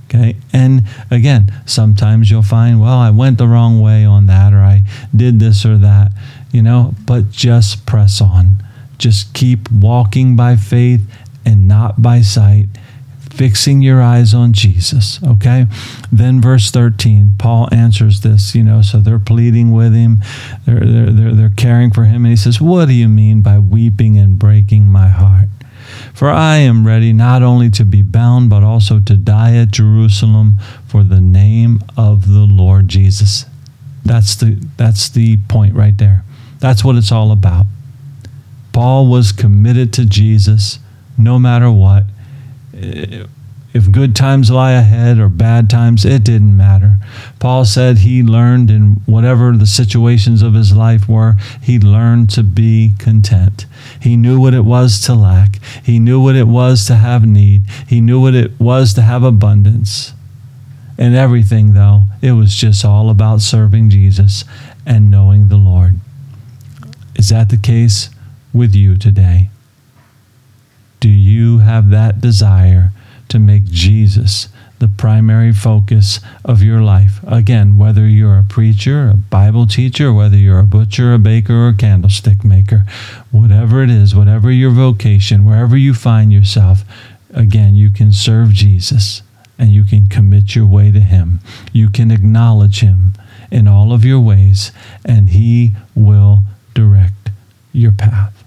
Okay. 0.06 0.36
And 0.54 0.84
again, 1.10 1.52
sometimes 1.66 2.30
you'll 2.30 2.44
find, 2.44 2.80
well, 2.80 2.98
I 2.98 3.10
went 3.10 3.38
the 3.38 3.48
wrong 3.48 3.82
way 3.82 4.06
on 4.06 4.28
that, 4.28 4.54
or 4.54 4.60
I 4.60 4.84
did 5.16 5.40
this 5.40 5.66
or 5.66 5.78
that 5.80 6.12
you 6.56 6.62
know, 6.62 6.94
but 7.06 7.32
just 7.32 7.86
press 7.86 8.22
on. 8.22 8.64
Just 8.98 9.34
keep 9.34 9.70
walking 9.70 10.38
by 10.38 10.56
faith 10.56 11.02
and 11.46 11.68
not 11.68 12.02
by 12.02 12.22
sight, 12.22 12.68
fixing 13.20 13.82
your 13.82 14.02
eyes 14.02 14.34
on 14.34 14.54
Jesus, 14.54 15.22
okay? 15.22 15.66
Then 16.14 16.40
verse 16.40 16.72
13, 16.72 17.32
Paul 17.38 17.68
answers 17.74 18.22
this, 18.22 18.56
you 18.56 18.64
know, 18.64 18.82
so 18.82 19.02
they're 19.02 19.20
pleading 19.20 19.74
with 19.74 19.94
him, 19.94 20.20
they're, 20.66 20.80
they're, 20.80 21.12
they're, 21.12 21.34
they're 21.34 21.54
caring 21.58 21.92
for 21.92 22.06
him, 22.06 22.24
and 22.24 22.32
he 22.32 22.38
says, 22.38 22.62
What 22.62 22.88
do 22.88 22.94
you 22.94 23.10
mean 23.10 23.42
by 23.42 23.60
weeping 23.60 24.18
and 24.18 24.40
breaking 24.40 24.86
my 24.86 25.10
heart? 25.10 25.50
For 26.14 26.30
I 26.30 26.60
am 26.60 26.88
ready 26.88 27.12
not 27.12 27.44
only 27.44 27.70
to 27.72 27.84
be 27.84 28.02
bound, 28.02 28.50
but 28.50 28.64
also 28.64 29.02
to 29.02 29.18
die 29.18 29.58
at 29.58 29.72
Jerusalem 29.72 30.54
for 30.88 31.04
the 31.04 31.20
name 31.20 31.82
of 31.98 32.30
the 32.30 32.48
Lord 32.50 32.88
Jesus. 32.88 33.46
That's 34.06 34.36
the, 34.36 34.66
that's 34.78 35.10
the 35.10 35.36
point 35.50 35.76
right 35.76 35.98
there. 35.98 36.24
That's 36.66 36.84
what 36.84 36.96
it's 36.96 37.12
all 37.12 37.32
about. 37.32 37.68
Paul 38.74 39.06
was 39.06 39.32
committed 39.32 39.94
to 39.94 40.04
Jesus 40.04 40.80
no 41.16 41.38
matter 41.38 41.72
what. 41.72 42.06
if 42.74 43.92
good 43.92 44.16
times 44.16 44.50
lie 44.50 44.72
ahead 44.72 45.20
or 45.20 45.30
bad 45.30 45.70
times, 45.70 46.06
it 46.06 46.24
didn't 46.24 46.58
matter. 46.58 46.98
Paul 47.38 47.66
said 47.66 48.00
he 48.00 48.24
learned 48.24 48.72
in 48.72 49.00
whatever 49.06 49.52
the 49.52 49.68
situations 49.68 50.42
of 50.42 50.56
his 50.56 50.76
life 50.76 51.08
were, 51.08 51.36
he 51.62 51.78
learned 51.78 52.32
to 52.32 52.42
be 52.42 52.94
content. 52.98 53.68
He 54.02 54.18
knew 54.18 54.40
what 54.40 54.56
it 54.56 54.66
was 54.66 55.00
to 55.02 55.14
lack, 55.14 55.60
he 55.84 56.00
knew 56.00 56.20
what 56.20 56.36
it 56.36 56.48
was 56.48 56.88
to 56.88 56.96
have 56.96 57.28
need, 57.28 57.62
he 57.88 58.02
knew 58.02 58.20
what 58.20 58.34
it 58.34 58.60
was 58.60 58.96
to 58.96 59.04
have 59.04 59.22
abundance. 59.22 60.14
And 60.98 61.14
everything, 61.14 61.76
though, 61.76 62.06
it 62.24 62.32
was 62.32 62.56
just 62.56 62.84
all 62.84 63.12
about 63.12 63.42
serving 63.42 63.92
Jesus 63.92 64.46
and 64.84 65.12
knowing 65.12 65.50
the 65.50 65.58
Lord. 65.58 66.00
Is 67.16 67.30
that 67.30 67.50
the 67.50 67.58
case 67.58 68.10
with 68.54 68.76
you 68.76 68.98
today? 68.98 69.50
Do 71.00 71.10
you 71.10 71.60
have 71.60 71.90
that 71.90 72.20
desire 72.20 72.92
to 73.30 73.40
make 73.40 73.66
Jesus 73.66 74.50
the 74.80 74.88
primary 74.88 75.54
focus 75.54 76.20
of 76.44 76.62
your 76.62 76.82
life? 76.82 77.20
Again, 77.26 77.78
whether 77.78 78.08
you're 78.08 78.38
a 78.38 78.44
preacher, 78.44 79.10
a 79.10 79.14
Bible 79.14 79.66
teacher, 79.68 80.12
whether 80.12 80.36
you're 80.36 80.60
a 80.60 80.64
butcher, 80.64 81.14
a 81.14 81.20
baker, 81.20 81.54
or 81.54 81.70
a 81.70 81.74
candlestick 81.74 82.44
maker, 82.44 82.86
whatever 83.32 83.82
it 83.82 83.90
is, 83.90 84.16
whatever 84.16 84.52
your 84.52 84.72
vocation, 84.72 85.46
wherever 85.46 85.78
you 85.78 85.94
find 85.94 86.34
yourself, 86.34 86.84
again, 87.34 87.76
you 87.76 87.90
can 87.90 88.12
serve 88.12 88.50
Jesus 88.50 89.22
and 89.58 89.70
you 89.72 89.84
can 89.84 90.08
commit 90.08 90.56
your 90.56 90.66
way 90.66 90.92
to 90.92 91.00
Him. 91.00 91.40
You 91.72 91.90
can 91.90 92.12
acknowledge 92.12 92.82
Him 92.82 93.14
in 93.52 93.68
all 93.68 93.94
of 93.94 94.04
your 94.04 94.20
ways, 94.20 94.72
and 95.06 95.30
He 95.30 95.74
will 95.96 96.44
direct 96.76 97.32
your 97.74 97.92
path. 97.92 98.44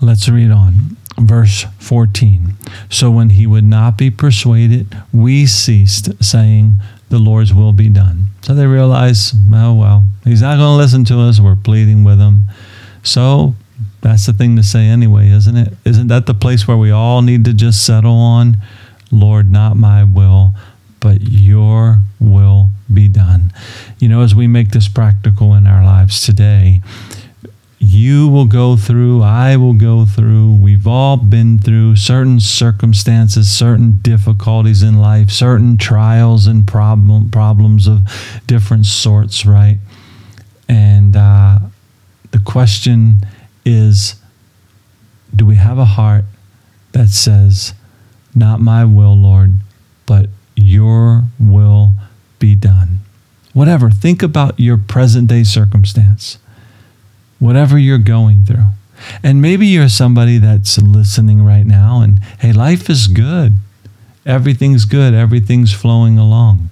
Let's 0.00 0.28
read 0.28 0.50
on. 0.50 0.96
Verse 1.18 1.64
14. 1.78 2.54
So 2.90 3.10
when 3.10 3.30
he 3.30 3.46
would 3.46 3.64
not 3.64 3.96
be 3.96 4.10
persuaded, 4.10 4.94
we 5.12 5.46
ceased, 5.46 6.22
saying, 6.22 6.74
The 7.08 7.18
Lord's 7.18 7.54
will 7.54 7.72
be 7.72 7.88
done. 7.88 8.26
So 8.42 8.54
they 8.54 8.66
realize, 8.66 9.32
oh, 9.52 9.74
well, 9.74 10.04
he's 10.24 10.42
not 10.42 10.58
going 10.58 10.76
to 10.76 10.82
listen 10.82 11.04
to 11.06 11.20
us. 11.20 11.40
We're 11.40 11.56
pleading 11.56 12.04
with 12.04 12.18
him. 12.18 12.44
So 13.02 13.54
that's 14.02 14.26
the 14.26 14.32
thing 14.32 14.56
to 14.56 14.62
say 14.62 14.86
anyway, 14.86 15.30
isn't 15.30 15.56
it? 15.56 15.72
Isn't 15.84 16.08
that 16.08 16.26
the 16.26 16.34
place 16.34 16.68
where 16.68 16.76
we 16.76 16.90
all 16.90 17.22
need 17.22 17.44
to 17.46 17.54
just 17.54 17.84
settle 17.84 18.14
on? 18.14 18.58
Lord, 19.10 19.50
not 19.50 19.76
my 19.76 20.04
will, 20.04 20.54
but 21.06 21.22
your 21.22 22.00
will 22.18 22.70
be 22.92 23.06
done. 23.06 23.52
You 24.00 24.08
know, 24.08 24.22
as 24.22 24.34
we 24.34 24.48
make 24.48 24.70
this 24.70 24.88
practical 24.88 25.54
in 25.54 25.64
our 25.64 25.84
lives 25.84 26.20
today, 26.20 26.80
you 27.78 28.26
will 28.26 28.46
go 28.46 28.76
through, 28.76 29.22
I 29.22 29.56
will 29.56 29.74
go 29.74 30.04
through, 30.04 30.54
we've 30.54 30.84
all 30.84 31.16
been 31.16 31.60
through 31.60 31.94
certain 31.94 32.40
circumstances, 32.40 33.48
certain 33.48 34.00
difficulties 34.02 34.82
in 34.82 34.98
life, 34.98 35.30
certain 35.30 35.76
trials 35.76 36.48
and 36.48 36.66
problem, 36.66 37.30
problems 37.30 37.86
of 37.86 38.00
different 38.48 38.86
sorts, 38.86 39.46
right? 39.46 39.78
And 40.68 41.14
uh, 41.14 41.60
the 42.32 42.40
question 42.40 43.18
is 43.64 44.16
do 45.36 45.46
we 45.46 45.54
have 45.54 45.78
a 45.78 45.84
heart 45.84 46.24
that 46.90 47.10
says, 47.10 47.74
Not 48.34 48.58
my 48.58 48.84
will, 48.84 49.16
Lord, 49.16 49.52
but 50.04 50.30
your 50.56 51.24
will 51.38 51.92
be 52.38 52.54
done? 52.54 52.98
Whatever, 53.52 53.90
think 53.90 54.22
about 54.22 54.58
your 54.58 54.76
present 54.76 55.28
day 55.28 55.44
circumstance 55.44 56.38
whatever 57.38 57.78
you're 57.78 57.98
going 57.98 58.44
through. 58.44 58.64
And 59.22 59.42
maybe 59.42 59.66
you're 59.66 59.88
somebody 59.88 60.38
that's 60.38 60.78
listening 60.78 61.42
right 61.42 61.66
now 61.66 62.00
and, 62.00 62.18
hey, 62.40 62.52
life 62.52 62.88
is 62.88 63.06
good. 63.06 63.54
Everything's 64.24 64.84
good. 64.84 65.14
Everything's 65.14 65.72
flowing 65.72 66.18
along. 66.18 66.70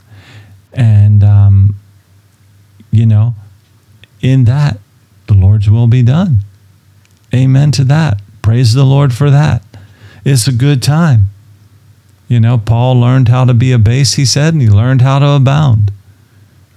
And, 0.73 1.23
um, 1.23 1.76
you 2.91 3.07
know, 3.07 3.35
in 4.21 4.45
that, 4.45 4.79
the 5.26 5.35
Lord's 5.35 5.70
will 5.70 5.87
be 5.87 6.03
done. 6.03 6.38
Amen 7.35 7.70
to 7.73 7.85
that. 7.85 8.20
Praise 8.42 8.75
the 8.75 8.85
Lord 8.85 9.12
for 9.12 9.31
that. 9.31 9.62
It's 10.25 10.49
a 10.49 10.53
good 10.53 10.83
time. 10.83 11.27
You 12.29 12.41
know, 12.41 12.59
Paul 12.59 13.01
learned 13.01 13.29
how 13.29 13.45
to 13.45 13.55
be 13.55 13.73
a 13.73 13.79
base, 13.79 14.15
he 14.15 14.25
said, 14.25 14.55
and 14.55 14.63
he 14.63 14.69
learned 14.69 15.03
how 15.03 15.19
to 15.19 15.31
abound. 15.31 15.93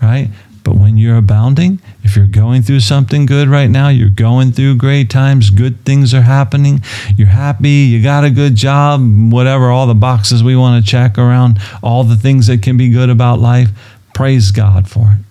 Right? 0.02 0.30
But 0.64 0.76
when 0.76 0.98
you're 0.98 1.16
abounding, 1.16 1.80
if 2.04 2.18
you're 2.18 2.28
going 2.28 2.62
through 2.62 2.82
something 2.82 3.26
good 3.26 3.48
right 3.48 3.70
now, 3.70 3.88
you're 3.88 4.10
going 4.10 4.52
through 4.52 4.76
great 4.76 5.10
times, 5.10 5.50
good 5.50 5.86
things 5.86 6.14
are 6.14 6.24
happening, 6.24 6.82
you're 7.16 7.30
happy, 7.30 7.70
you 7.70 8.04
got 8.04 8.26
a 8.26 8.30
good 8.30 8.56
job, 8.56 9.02
whatever, 9.32 9.70
all 9.70 9.88
the 9.88 9.96
boxes 9.96 10.44
we 10.44 10.58
want 10.58 10.84
to 10.84 10.92
check 10.92 11.18
around, 11.18 11.58
all 11.82 12.04
the 12.04 12.18
things 12.18 12.48
that 12.48 12.62
can 12.62 12.76
be 12.76 12.90
good 12.90 13.10
about 13.10 13.40
life, 13.40 13.70
praise 14.14 14.52
God 14.52 14.90
for 14.90 15.16
it. 15.18 15.26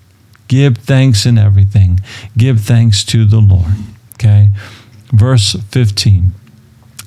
Give 0.48 0.78
thanks 0.78 1.26
in 1.26 1.36
everything. 1.36 2.00
Give 2.38 2.60
thanks 2.60 3.04
to 3.04 3.26
the 3.26 3.40
Lord. 3.40 3.74
Okay? 4.14 4.50
Verse 5.12 5.52
15. 5.70 6.32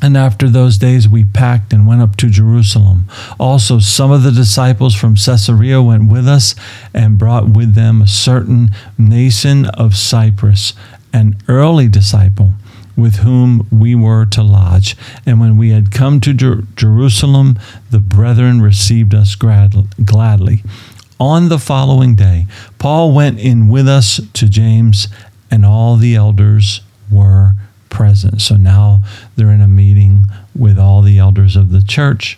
And 0.02 0.16
after 0.16 0.50
those 0.50 0.78
days, 0.78 1.10
we 1.10 1.26
packed 1.26 1.74
and 1.74 1.86
went 1.86 2.02
up 2.02 2.16
to 2.18 2.30
Jerusalem. 2.30 3.06
Also, 3.38 3.80
some 3.80 4.12
of 4.12 4.24
the 4.24 4.32
disciples 4.32 4.96
from 4.96 5.16
Caesarea 5.16 5.82
went 5.82 6.10
with 6.10 6.28
us 6.28 6.56
and 6.94 7.18
brought 7.18 7.50
with 7.50 7.76
them 7.76 8.02
a 8.02 8.08
certain 8.08 8.70
Mnason 8.98 9.70
of 9.74 9.98
Cyprus, 9.98 10.74
an 11.12 11.36
early 11.48 11.90
disciple 11.90 12.54
with 12.96 13.18
whom 13.18 13.68
we 13.72 13.96
were 13.96 14.26
to 14.26 14.44
lodge. 14.44 14.96
And 15.26 15.40
when 15.40 15.58
we 15.58 15.70
had 15.72 15.92
come 15.92 16.20
to 16.22 16.34
Jer- 16.34 16.64
Jerusalem, 16.76 17.58
the 17.92 18.00
brethren 18.00 18.62
received 18.62 19.14
us 19.14 19.36
grad- 19.36 20.06
gladly. 20.06 20.64
On 21.20 21.50
the 21.50 21.60
following 21.60 22.16
day, 22.16 22.48
Paul 22.78 23.12
went 23.12 23.40
in 23.40 23.68
with 23.68 23.88
us 23.88 24.22
to 24.34 24.48
James, 24.48 25.08
and 25.52 25.66
all 25.66 25.98
the 25.98 26.16
elders 26.16 26.82
were 27.12 27.56
present. 27.90 28.42
So 28.42 28.56
now 28.56 29.02
they're 29.36 29.52
in 29.52 29.62
a 29.62 29.68
meeting 29.68 30.26
with 30.56 30.78
all 30.78 31.02
the 31.02 31.18
elders 31.18 31.56
of 31.56 31.72
the 31.72 31.82
church, 31.82 32.38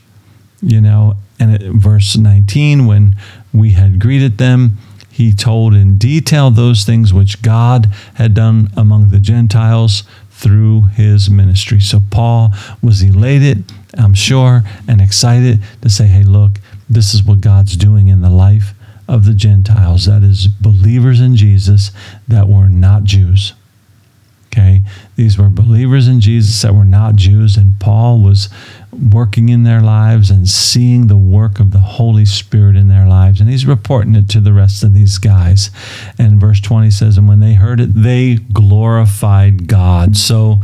you 0.61 0.81
know. 0.81 1.15
And 1.39 1.53
at 1.53 1.61
verse 1.61 2.15
19, 2.15 2.85
when 2.85 3.15
we 3.53 3.71
had 3.71 3.99
greeted 3.99 4.37
them, 4.37 4.77
he 5.09 5.33
told 5.33 5.73
in 5.73 5.97
detail 5.97 6.51
those 6.51 6.83
things 6.83 7.13
which 7.13 7.41
God 7.41 7.87
had 8.15 8.33
done 8.33 8.69
among 8.77 9.09
the 9.09 9.19
Gentiles 9.19 10.03
through 10.29 10.83
his 10.93 11.29
ministry. 11.29 11.79
So 11.79 12.01
Paul 12.09 12.51
was 12.81 13.01
elated, 13.01 13.65
I'm 13.97 14.13
sure, 14.13 14.63
and 14.87 15.01
excited 15.01 15.61
to 15.81 15.89
say, 15.89 16.07
hey, 16.07 16.23
look, 16.23 16.59
this 16.89 17.13
is 17.13 17.23
what 17.23 17.41
God's 17.41 17.75
doing 17.75 18.07
in 18.07 18.21
the 18.21 18.29
life 18.29 18.73
of 19.07 19.25
the 19.25 19.33
Gentiles. 19.33 20.05
That 20.05 20.23
is, 20.23 20.47
believers 20.47 21.19
in 21.19 21.35
Jesus 21.35 21.91
that 22.27 22.47
were 22.47 22.69
not 22.69 23.03
Jews. 23.03 23.53
Okay, 24.51 24.81
these 25.15 25.37
were 25.37 25.49
believers 25.49 26.09
in 26.09 26.19
Jesus 26.19 26.61
that 26.61 26.75
were 26.75 26.83
not 26.83 27.15
Jews, 27.15 27.55
and 27.55 27.79
Paul 27.79 28.19
was 28.19 28.49
working 28.91 29.47
in 29.47 29.63
their 29.63 29.79
lives 29.79 30.29
and 30.29 30.47
seeing 30.47 31.07
the 31.07 31.17
work 31.17 31.59
of 31.59 31.71
the 31.71 31.79
Holy 31.79 32.25
Spirit 32.25 32.75
in 32.75 32.89
their 32.89 33.07
lives. 33.07 33.39
And 33.39 33.49
he's 33.49 33.65
reporting 33.65 34.13
it 34.15 34.27
to 34.29 34.41
the 34.41 34.51
rest 34.51 34.83
of 34.83 34.93
these 34.93 35.17
guys. 35.17 35.71
And 36.17 36.41
verse 36.41 36.59
20 36.59 36.91
says, 36.91 37.17
And 37.17 37.29
when 37.29 37.39
they 37.39 37.53
heard 37.53 37.79
it, 37.79 37.93
they 37.93 38.35
glorified 38.35 39.67
God. 39.67 40.17
So 40.17 40.59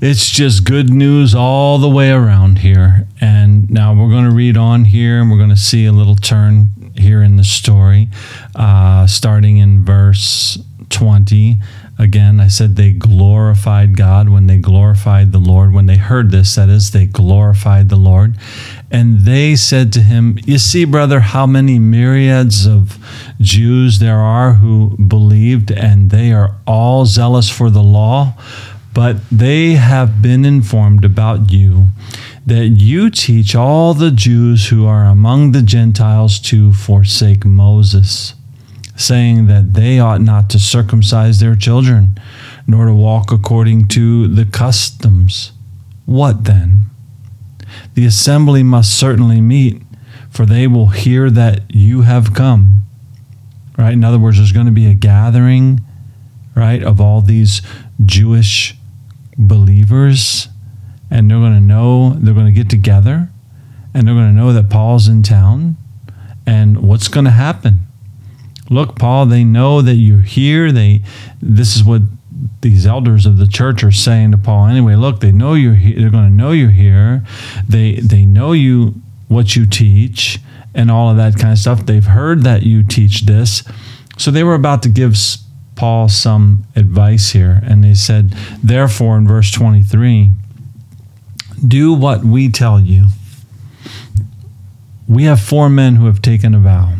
it's 0.00 0.28
just 0.28 0.64
good 0.64 0.90
news 0.90 1.34
all 1.34 1.78
the 1.78 1.88
way 1.88 2.10
around 2.10 2.58
here. 2.58 3.06
And 3.20 3.70
now 3.70 3.94
we're 3.94 4.10
going 4.10 4.28
to 4.28 4.34
read 4.34 4.56
on 4.56 4.84
here 4.86 5.20
and 5.20 5.30
we're 5.30 5.38
going 5.38 5.48
to 5.50 5.56
see 5.56 5.86
a 5.86 5.92
little 5.92 6.16
turn 6.16 6.70
here 6.96 7.22
in 7.22 7.36
the 7.36 7.44
story, 7.44 8.08
uh, 8.56 9.06
starting 9.06 9.58
in 9.58 9.84
verse 9.84 10.58
20. 10.90 11.58
Again, 12.00 12.38
I 12.38 12.46
said 12.46 12.76
they 12.76 12.92
glorified 12.92 13.96
God 13.96 14.28
when 14.28 14.46
they 14.46 14.58
glorified 14.58 15.32
the 15.32 15.40
Lord. 15.40 15.72
When 15.72 15.86
they 15.86 15.96
heard 15.96 16.30
this, 16.30 16.54
that 16.54 16.68
is, 16.68 16.92
they 16.92 17.06
glorified 17.06 17.88
the 17.88 17.96
Lord. 17.96 18.38
And 18.88 19.20
they 19.20 19.56
said 19.56 19.92
to 19.94 20.02
him, 20.02 20.38
You 20.44 20.58
see, 20.58 20.84
brother, 20.84 21.18
how 21.18 21.44
many 21.44 21.80
myriads 21.80 22.66
of 22.66 22.98
Jews 23.40 23.98
there 23.98 24.20
are 24.20 24.54
who 24.54 24.96
believed, 24.96 25.72
and 25.72 26.10
they 26.10 26.32
are 26.32 26.54
all 26.68 27.04
zealous 27.04 27.50
for 27.50 27.68
the 27.68 27.82
law. 27.82 28.34
But 28.94 29.16
they 29.30 29.72
have 29.72 30.22
been 30.22 30.44
informed 30.44 31.04
about 31.04 31.50
you 31.50 31.88
that 32.46 32.68
you 32.68 33.10
teach 33.10 33.54
all 33.54 33.92
the 33.92 34.10
Jews 34.10 34.68
who 34.68 34.86
are 34.86 35.04
among 35.04 35.52
the 35.52 35.62
Gentiles 35.62 36.38
to 36.40 36.72
forsake 36.72 37.44
Moses 37.44 38.34
saying 38.98 39.46
that 39.46 39.74
they 39.74 39.98
ought 39.98 40.20
not 40.20 40.50
to 40.50 40.58
circumcise 40.58 41.40
their 41.40 41.54
children, 41.54 42.18
nor 42.66 42.86
to 42.86 42.94
walk 42.94 43.32
according 43.32 43.88
to 43.88 44.28
the 44.28 44.44
customs. 44.44 45.52
What 46.04 46.44
then? 46.44 46.82
The 47.94 48.04
assembly 48.04 48.62
must 48.62 48.98
certainly 48.98 49.40
meet, 49.40 49.82
for 50.28 50.44
they 50.44 50.66
will 50.66 50.88
hear 50.88 51.30
that 51.30 51.62
you 51.68 52.02
have 52.02 52.34
come. 52.34 52.82
Right? 53.78 53.92
In 53.92 54.04
other 54.04 54.18
words, 54.18 54.36
there's 54.36 54.52
going 54.52 54.66
to 54.66 54.72
be 54.72 54.90
a 54.90 54.94
gathering, 54.94 55.80
right, 56.54 56.82
of 56.82 57.00
all 57.00 57.20
these 57.20 57.62
Jewish 58.04 58.74
believers 59.36 60.48
and 61.10 61.30
they're 61.30 61.38
going 61.38 61.54
to 61.54 61.60
know, 61.60 62.14
they're 62.18 62.34
going 62.34 62.46
to 62.46 62.52
get 62.52 62.68
together, 62.68 63.28
and 63.94 64.06
they're 64.06 64.14
going 64.14 64.28
to 64.28 64.32
know 64.32 64.52
that 64.52 64.70
Paul's 64.70 65.08
in 65.08 65.22
town, 65.22 65.76
and 66.46 66.82
what's 66.82 67.08
going 67.08 67.24
to 67.24 67.30
happen? 67.30 67.80
Look, 68.70 68.98
Paul, 68.98 69.26
they 69.26 69.44
know 69.44 69.80
that 69.80 69.94
you're 69.94 70.20
here. 70.20 70.72
They, 70.72 71.02
this 71.40 71.74
is 71.74 71.82
what 71.82 72.02
these 72.60 72.86
elders 72.86 73.24
of 73.24 73.38
the 73.38 73.46
church 73.46 73.82
are 73.82 73.90
saying 73.90 74.32
to 74.32 74.38
Paul 74.38 74.66
anyway. 74.66 74.94
Look, 74.94 75.20
they 75.20 75.32
know 75.32 75.54
you're 75.54 75.74
here. 75.74 75.98
They're 75.98 76.10
going 76.10 76.28
to 76.28 76.30
know 76.30 76.52
you're 76.52 76.70
here. 76.70 77.24
They 77.68 77.94
they 77.94 78.26
know 78.26 78.52
you 78.52 78.94
what 79.28 79.56
you 79.56 79.66
teach 79.66 80.38
and 80.74 80.90
all 80.90 81.10
of 81.10 81.16
that 81.16 81.36
kind 81.36 81.52
of 81.52 81.58
stuff. 81.58 81.86
They've 81.86 82.04
heard 82.04 82.42
that 82.42 82.62
you 82.62 82.82
teach 82.82 83.22
this, 83.22 83.64
so 84.16 84.30
they 84.30 84.44
were 84.44 84.54
about 84.54 84.82
to 84.82 84.88
give 84.88 85.16
Paul 85.74 86.08
some 86.08 86.64
advice 86.76 87.30
here, 87.30 87.60
and 87.64 87.82
they 87.82 87.94
said, 87.94 88.30
therefore, 88.62 89.16
in 89.16 89.26
verse 89.26 89.50
twenty 89.50 89.82
three, 89.82 90.30
do 91.66 91.92
what 91.94 92.22
we 92.24 92.50
tell 92.50 92.80
you. 92.80 93.06
We 95.08 95.24
have 95.24 95.40
four 95.40 95.70
men 95.70 95.96
who 95.96 96.06
have 96.06 96.20
taken 96.20 96.54
a 96.54 96.58
vow 96.58 96.94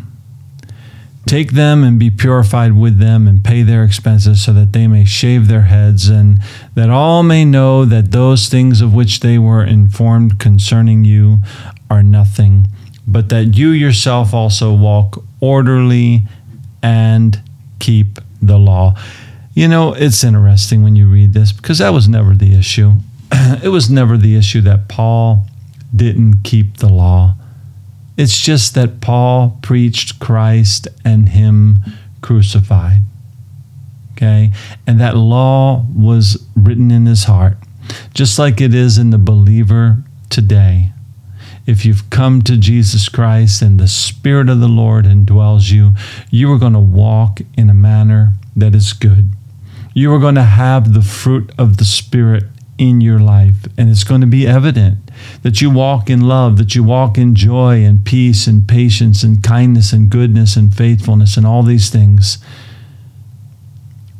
Take 1.28 1.52
them 1.52 1.84
and 1.84 1.98
be 1.98 2.08
purified 2.08 2.72
with 2.72 2.98
them 2.98 3.28
and 3.28 3.44
pay 3.44 3.62
their 3.62 3.84
expenses 3.84 4.42
so 4.42 4.54
that 4.54 4.72
they 4.72 4.86
may 4.86 5.04
shave 5.04 5.46
their 5.46 5.64
heads 5.64 6.08
and 6.08 6.38
that 6.74 6.88
all 6.88 7.22
may 7.22 7.44
know 7.44 7.84
that 7.84 8.12
those 8.12 8.48
things 8.48 8.80
of 8.80 8.94
which 8.94 9.20
they 9.20 9.36
were 9.36 9.62
informed 9.62 10.40
concerning 10.40 11.04
you 11.04 11.40
are 11.90 12.02
nothing, 12.02 12.68
but 13.06 13.28
that 13.28 13.58
you 13.58 13.68
yourself 13.68 14.32
also 14.32 14.72
walk 14.72 15.22
orderly 15.38 16.22
and 16.82 17.42
keep 17.78 18.20
the 18.40 18.56
law. 18.56 18.94
You 19.52 19.68
know, 19.68 19.92
it's 19.92 20.24
interesting 20.24 20.82
when 20.82 20.96
you 20.96 21.06
read 21.08 21.34
this 21.34 21.52
because 21.52 21.76
that 21.80 21.90
was 21.90 22.08
never 22.08 22.34
the 22.34 22.58
issue. 22.58 22.94
it 23.62 23.68
was 23.68 23.90
never 23.90 24.16
the 24.16 24.34
issue 24.34 24.62
that 24.62 24.88
Paul 24.88 25.46
didn't 25.94 26.42
keep 26.42 26.78
the 26.78 26.88
law. 26.88 27.34
It's 28.18 28.38
just 28.38 28.74
that 28.74 29.00
Paul 29.00 29.59
preached 29.62 30.18
Christ 30.18 30.88
and 31.04 31.28
Him 31.28 31.78
crucified. 32.20 33.02
Okay? 34.12 34.52
And 34.87 35.00
that 35.00 35.16
law 35.16 35.87
was 35.94 36.44
written 36.57 36.90
in 36.90 37.07
his 37.07 37.24
heart, 37.24 37.57
just 38.12 38.38
like 38.38 38.61
it 38.61 38.74
is 38.74 38.98
in 38.98 39.11
the 39.11 39.18
believer 39.18 40.02
today. 40.28 40.90
If 41.66 41.85
you've 41.85 42.11
come 42.11 42.42
to 42.42 42.57
Jesus 42.57 43.09
Christ 43.09 43.62
and 43.62 43.78
the 43.78 43.87
Spirit 43.87 44.48
of 44.48 44.59
the 44.59 44.68
Lord 44.68 45.04
indwells 45.04 45.70
you, 45.70 45.92
you 46.31 46.52
are 46.52 46.59
going 46.59 46.72
to 46.72 46.81
walk 46.81 47.40
in 47.57 47.70
a 47.70 47.74
manner 47.74 48.33
that 48.57 48.74
is 48.74 48.92
good. 48.92 49.31
You 49.94 50.12
are 50.12 50.18
going 50.18 50.35
to 50.35 50.42
have 50.42 50.94
the 50.94 51.02
fruit 51.02 51.52
of 51.57 51.76
the 51.76 51.85
Spirit 51.85 52.44
in 52.78 53.00
your 53.00 53.20
life, 53.20 53.66
and 53.76 53.88
it's 53.88 54.04
going 54.04 54.22
to 54.22 54.26
be 54.26 54.46
evident 54.46 55.08
that 55.42 55.61
you 55.61 55.70
walk 55.70 56.11
in 56.11 56.20
love, 56.20 56.59
that 56.59 56.74
you 56.74 56.83
walk 56.83 57.18
in 57.18 57.35
joy 57.35 57.85
and 57.85 58.04
peace 58.04 58.46
and 58.46 58.66
patience 58.66 59.22
and 59.22 59.42
kindness 59.42 59.92
and 59.92 60.11
goodness 60.11 60.57
and 60.57 60.74
faithfulness 60.74 61.37
and 61.37 61.46
all 61.46 61.62
these 61.62 61.90
things. 61.90 62.38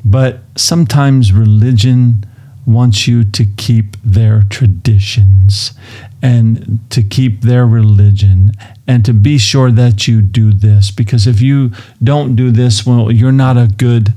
But 0.05 0.41
sometimes 0.57 1.33
religion 1.33 2.25
wants 2.69 3.09
you 3.09 3.25
to 3.25 3.47
keep 3.57 3.97
their 4.05 4.43
traditions 4.51 5.73
and 6.21 6.79
to 6.91 7.03
keep 7.03 7.41
their 7.41 7.67
religion 7.67 8.53
and 8.87 9.05
to 9.05 9.15
be 9.15 9.39
sure 9.39 9.71
that 9.71 10.07
you 10.07 10.21
do 10.21 10.53
this 10.53 10.91
because 10.91 11.27
if 11.27 11.41
you 11.41 11.71
don't 12.03 12.37
do 12.37 12.51
this 12.51 12.85
well 12.85 13.11
you're 13.11 13.33
not 13.33 13.57
a 13.57 13.69
good 13.79 14.13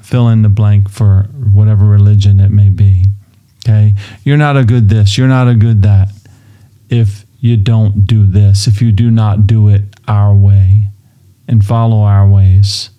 fill 0.00 0.28
in 0.28 0.42
the 0.42 0.48
blank 0.48 0.88
for 0.88 1.24
whatever 1.52 1.86
religion 1.86 2.38
it 2.38 2.50
may 2.50 2.68
be 2.68 3.04
okay 3.64 3.94
you're 4.22 4.36
not 4.36 4.56
a 4.56 4.64
good 4.64 4.88
this 4.88 5.18
you're 5.18 5.26
not 5.26 5.48
a 5.48 5.54
good 5.54 5.82
that 5.82 6.08
if 6.88 7.26
you 7.40 7.56
don't 7.56 8.06
do 8.06 8.26
this, 8.26 8.66
if 8.66 8.82
you 8.82 8.92
do 8.92 9.10
not 9.10 9.46
do 9.46 9.68
it 9.68 9.82
our 10.06 10.34
way 10.34 10.88
and 11.46 11.64
follow 11.64 12.02
our 12.02 12.28
ways, 12.28 12.90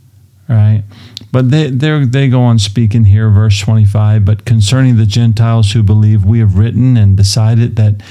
right? 0.47 0.83
But 1.31 1.51
they 1.51 1.69
they 1.69 2.29
go 2.29 2.41
on 2.41 2.57
speaking 2.57 3.05
here, 3.05 3.29
verse 3.29 3.59
25. 3.59 4.25
But 4.25 4.45
concerning 4.45 4.97
the 4.97 5.05
Gentiles 5.05 5.71
who 5.73 5.83
believe, 5.83 6.25
we 6.25 6.39
have 6.39 6.57
written 6.57 6.97
and 6.97 7.15
decided 7.15 7.75
that 7.75 8.01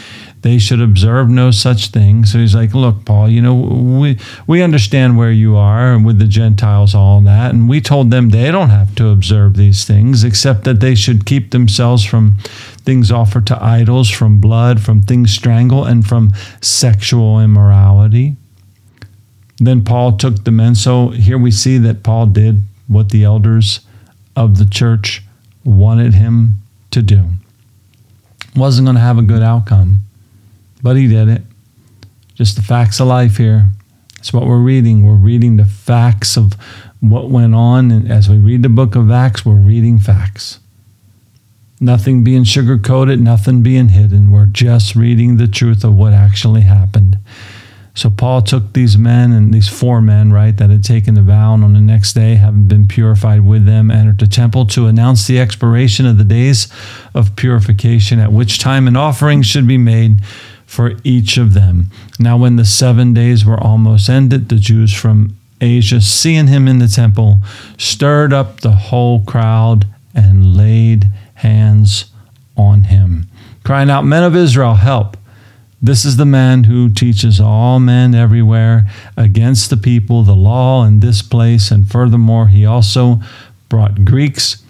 they 0.42 0.58
should 0.58 0.80
observe 0.80 1.28
no 1.28 1.50
such 1.50 1.88
thing. 1.88 2.24
So 2.24 2.38
he's 2.38 2.54
like, 2.54 2.74
look, 2.74 3.04
Paul, 3.04 3.28
you 3.28 3.42
know, 3.42 3.54
we 3.54 4.18
we 4.46 4.62
understand 4.62 5.18
where 5.18 5.32
you 5.32 5.56
are 5.56 5.98
with 5.98 6.18
the 6.18 6.26
Gentiles, 6.26 6.94
all 6.94 7.20
that, 7.22 7.52
and 7.52 7.68
we 7.68 7.80
told 7.80 8.10
them 8.10 8.30
they 8.30 8.50
don't 8.50 8.70
have 8.70 8.94
to 8.96 9.08
observe 9.08 9.56
these 9.56 9.84
things, 9.84 10.24
except 10.24 10.64
that 10.64 10.80
they 10.80 10.94
should 10.94 11.26
keep 11.26 11.50
themselves 11.50 12.04
from 12.04 12.36
things 12.84 13.10
offered 13.10 13.46
to 13.48 13.62
idols, 13.62 14.10
from 14.10 14.38
blood, 14.38 14.80
from 14.80 15.02
things 15.02 15.32
strangled, 15.32 15.88
and 15.88 16.06
from 16.06 16.32
sexual 16.60 17.40
immorality. 17.40 18.36
Then 19.58 19.84
Paul 19.84 20.16
took 20.16 20.44
the 20.44 20.52
men. 20.52 20.74
So 20.76 21.08
here 21.08 21.38
we 21.38 21.50
see 21.50 21.78
that 21.78 22.04
Paul 22.04 22.26
did 22.26 22.62
what 22.86 23.10
the 23.10 23.24
elders 23.24 23.80
of 24.36 24.58
the 24.58 24.64
church 24.64 25.22
wanted 25.64 26.14
him 26.14 26.54
to 26.92 27.02
do. 27.02 27.30
Wasn't 28.54 28.86
going 28.86 28.94
to 28.94 29.00
have 29.00 29.18
a 29.18 29.22
good 29.22 29.42
outcome. 29.42 30.00
But 30.82 30.96
he 30.96 31.08
did 31.08 31.28
it. 31.28 31.42
Just 32.34 32.56
the 32.56 32.62
facts 32.62 33.00
of 33.00 33.08
life 33.08 33.36
here. 33.36 33.70
That's 34.16 34.32
what 34.32 34.46
we're 34.46 34.58
reading. 34.58 35.04
We're 35.04 35.14
reading 35.14 35.56
the 35.56 35.64
facts 35.64 36.36
of 36.36 36.54
what 37.00 37.30
went 37.30 37.54
on. 37.54 37.90
And 37.90 38.10
as 38.10 38.28
we 38.28 38.36
read 38.36 38.62
the 38.62 38.68
book 38.68 38.94
of 38.94 39.10
Acts, 39.10 39.44
we're 39.44 39.54
reading 39.54 39.98
facts. 39.98 40.60
Nothing 41.80 42.24
being 42.24 42.42
sugar 42.42 42.76
coated, 42.76 43.20
nothing 43.20 43.62
being 43.62 43.90
hidden. 43.90 44.32
We're 44.32 44.46
just 44.46 44.96
reading 44.96 45.36
the 45.36 45.46
truth 45.46 45.84
of 45.84 45.94
what 45.94 46.12
actually 46.12 46.62
happened. 46.62 47.18
So 47.94 48.10
Paul 48.10 48.42
took 48.42 48.72
these 48.72 48.96
men 48.96 49.32
and 49.32 49.52
these 49.52 49.68
four 49.68 50.00
men, 50.00 50.32
right, 50.32 50.56
that 50.56 50.70
had 50.70 50.84
taken 50.84 51.14
the 51.14 51.22
vow, 51.22 51.54
and 51.54 51.64
on 51.64 51.72
the 51.72 51.80
next 51.80 52.12
day, 52.12 52.36
having 52.36 52.68
been 52.68 52.86
purified 52.86 53.44
with 53.44 53.64
them, 53.64 53.90
entered 53.90 54.18
the 54.18 54.28
temple 54.28 54.66
to 54.66 54.86
announce 54.86 55.26
the 55.26 55.40
expiration 55.40 56.06
of 56.06 56.16
the 56.16 56.22
days 56.22 56.68
of 57.12 57.34
purification, 57.34 58.20
at 58.20 58.32
which 58.32 58.60
time 58.60 58.86
an 58.86 58.96
offering 58.96 59.42
should 59.42 59.66
be 59.66 59.78
made 59.78 60.20
for 60.68 60.92
each 61.02 61.38
of 61.38 61.54
them. 61.54 61.86
Now, 62.18 62.36
when 62.36 62.56
the 62.56 62.64
seven 62.66 63.14
days 63.14 63.42
were 63.42 63.58
almost 63.58 64.10
ended, 64.10 64.50
the 64.50 64.56
Jews 64.56 64.92
from 64.92 65.34
Asia, 65.62 66.02
seeing 66.02 66.46
him 66.46 66.68
in 66.68 66.78
the 66.78 66.86
temple, 66.86 67.40
stirred 67.78 68.34
up 68.34 68.60
the 68.60 68.72
whole 68.72 69.24
crowd 69.24 69.86
and 70.14 70.54
laid 70.54 71.06
hands 71.36 72.12
on 72.54 72.82
him, 72.82 73.28
crying 73.64 73.88
out, 73.88 74.04
Men 74.04 74.22
of 74.22 74.36
Israel, 74.36 74.74
help! 74.74 75.16
This 75.80 76.04
is 76.04 76.18
the 76.18 76.26
man 76.26 76.64
who 76.64 76.90
teaches 76.90 77.40
all 77.40 77.80
men 77.80 78.14
everywhere 78.14 78.86
against 79.16 79.70
the 79.70 79.76
people, 79.78 80.22
the 80.22 80.36
law 80.36 80.84
in 80.84 81.00
this 81.00 81.22
place. 81.22 81.70
And 81.70 81.90
furthermore, 81.90 82.48
he 82.48 82.66
also 82.66 83.20
brought 83.70 84.04
Greeks 84.04 84.62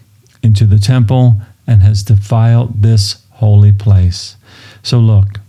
into 0.45 0.65
the 0.65 0.79
temple 0.79 1.41
and 1.67 1.83
has 1.83 2.05
defiled 2.05 2.83
this 2.83 3.25
holy 3.33 3.73
place. 3.73 4.37
So, 4.85 5.01
look, 5.01 5.41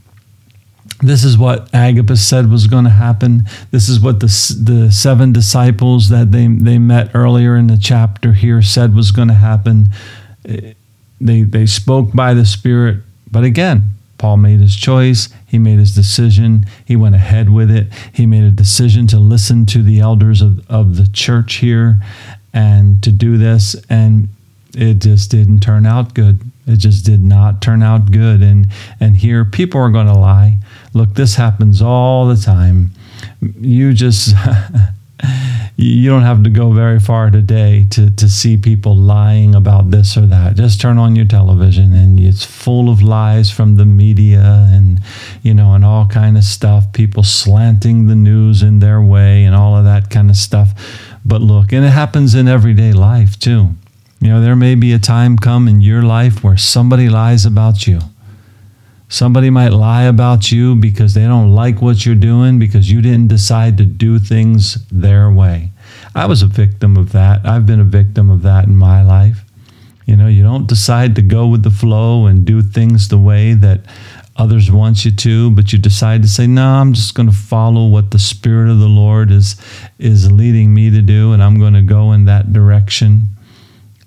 this 1.02 1.24
is 1.24 1.38
what 1.38 1.74
Agabus 1.74 2.26
said 2.26 2.50
was 2.50 2.68
going 2.68 2.84
to 2.84 2.90
happen. 2.90 3.44
This 3.72 3.88
is 3.88 4.00
what 4.00 4.20
the, 4.20 4.28
the 4.62 4.92
seven 4.92 5.32
disciples 5.32 6.10
that 6.10 6.32
they, 6.32 6.48
they 6.48 6.78
met 6.78 7.12
earlier 7.14 7.56
in 7.56 7.68
the 7.68 7.78
chapter 7.78 8.34
here 8.34 8.62
said 8.62 8.96
was 8.96 9.12
going 9.12 9.30
to 9.30 9.34
happen. 9.34 9.90
Eh, 10.46 10.74
they, 11.22 11.44
they 11.44 11.66
spoke 11.66 12.14
by 12.14 12.34
the 12.34 12.46
Spirit. 12.46 12.98
But 13.32 13.44
again, 13.44 13.92
Paul 14.18 14.38
made 14.38 14.60
his 14.60 14.76
choice. 14.76 15.30
He 15.48 15.58
made 15.58 15.80
his 15.80 15.96
decision. 15.96 16.66
He 16.86 16.96
went 16.96 17.16
ahead 17.16 17.50
with 17.50 17.72
it. 17.72 17.88
He 18.14 18.26
made 18.26 18.44
a 18.44 18.52
decision 18.52 19.08
to 19.08 19.20
listen 19.20 19.66
to 19.68 19.82
the 19.82 20.00
elders 20.00 20.42
of, 20.42 20.70
of 20.70 20.98
the 20.98 21.08
church 21.08 21.56
here 21.56 22.02
and 22.54 23.02
to 23.04 23.12
do 23.12 23.38
this. 23.38 23.76
And 23.90 24.30
it 24.76 24.96
just 24.96 25.32
didn't 25.32 25.62
turn 25.62 25.86
out 25.86 26.14
good. 26.14 26.42
It 26.68 26.78
just 26.78 27.06
did 27.06 27.24
not 27.24 27.62
turn 27.62 27.82
out 27.82 28.12
good. 28.12 28.42
And 28.42 28.68
and 29.00 29.18
here 29.18 29.44
people 29.44 29.82
are 29.82 29.90
going 29.90 30.08
to 30.08 30.14
lie. 30.14 30.60
Look, 30.94 31.14
this 31.14 31.36
happens 31.36 31.82
all 31.82 32.28
the 32.28 32.36
time. 32.36 32.92
You 33.42 33.94
just 33.94 34.36
you 35.82 36.10
don't 36.10 36.24
have 36.24 36.44
to 36.44 36.50
go 36.50 36.74
very 36.74 37.00
far 37.00 37.30
today 37.30 37.86
to, 37.92 38.12
to 38.12 38.28
see 38.28 38.58
people 38.58 38.98
lying 38.98 39.56
about 39.56 39.92
this 39.92 40.18
or 40.18 40.26
that. 40.26 40.56
Just 40.56 40.82
turn 40.82 40.98
on 40.98 41.16
your 41.16 41.26
television 41.26 41.94
and 41.94 42.20
it's 42.20 42.44
full 42.44 42.90
of 42.90 43.02
lies 43.02 43.50
from 43.50 43.76
the 43.76 43.86
media 43.86 44.68
and 44.72 45.00
you 45.42 45.54
know 45.54 45.74
and 45.74 45.86
all 45.86 46.06
kind 46.06 46.38
of 46.38 46.44
stuff. 46.44 46.92
People 46.92 47.24
slanting 47.24 48.08
the 48.08 48.16
news 48.16 48.62
in 48.62 48.80
their 48.80 49.02
way 49.02 49.46
and 49.46 49.56
all 49.56 49.78
of 49.78 49.86
that 49.86 50.10
kind 50.10 50.30
of 50.30 50.36
stuff. 50.36 50.74
But 51.24 51.42
look, 51.42 51.72
and 51.72 51.86
it 51.86 51.92
happens 51.92 52.36
in 52.36 52.48
everyday 52.48 52.92
life 52.92 53.40
too. 53.40 53.70
You 54.20 54.30
know, 54.30 54.42
there 54.42 54.58
may 54.58 54.76
be 54.76 54.92
a 54.92 55.00
time 55.00 55.38
come 55.38 55.70
in 55.70 55.80
your 55.80 56.04
life 56.04 56.44
where 56.44 56.58
somebody 56.58 57.08
lies 57.08 57.46
about 57.46 57.88
you. 57.88 58.02
Somebody 59.12 59.50
might 59.50 59.74
lie 59.74 60.04
about 60.04 60.52
you 60.52 60.76
because 60.76 61.16
they 61.16 61.24
don't 61.24 61.50
like 61.50 61.82
what 61.82 62.06
you're 62.06 62.14
doing 62.14 62.60
because 62.60 62.92
you 62.92 63.02
didn't 63.02 63.28
decide 63.28 63.76
to 63.80 63.86
do 63.86 64.20
things 64.20 64.86
their 64.92 65.32
way. 65.32 65.72
I 66.14 66.28
was 66.28 66.44
a 66.44 66.48
victim 66.48 66.96
of 66.96 67.12
that. 67.12 67.44
I've 67.44 67.66
been 67.66 67.80
a 67.80 67.86
victim 67.86 68.30
of 68.30 68.44
that 68.44 68.66
in 68.66 68.78
my 68.78 69.02
life. 69.02 69.44
You 70.06 70.16
know, 70.16 70.28
you 70.28 70.44
don't 70.44 70.68
decide 70.68 71.16
to 71.16 71.24
go 71.24 71.48
with 71.48 71.64
the 71.64 71.72
flow 71.72 72.28
and 72.28 72.46
do 72.46 72.62
things 72.62 73.08
the 73.08 73.18
way 73.18 73.54
that 73.56 73.82
others 74.38 74.72
want 74.72 75.04
you 75.04 75.12
to, 75.12 75.52
but 75.52 75.74
you 75.74 75.80
decide 75.80 76.22
to 76.22 76.28
say, 76.28 76.46
"No, 76.46 76.66
I'm 76.66 76.94
just 76.94 77.16
going 77.16 77.30
to 77.30 77.36
follow 77.36 77.88
what 77.88 78.12
the 78.12 78.20
Spirit 78.20 78.70
of 78.70 78.80
the 78.80 78.88
Lord 78.88 79.32
is 79.32 79.56
is 79.98 80.32
leading 80.32 80.74
me 80.74 80.92
to 80.92 81.02
do, 81.02 81.34
and 81.34 81.44
I'm 81.44 81.60
going 81.60 81.74
to 81.74 81.82
go 81.82 82.12
in 82.14 82.26
that 82.26 82.54
direction." 82.54 83.30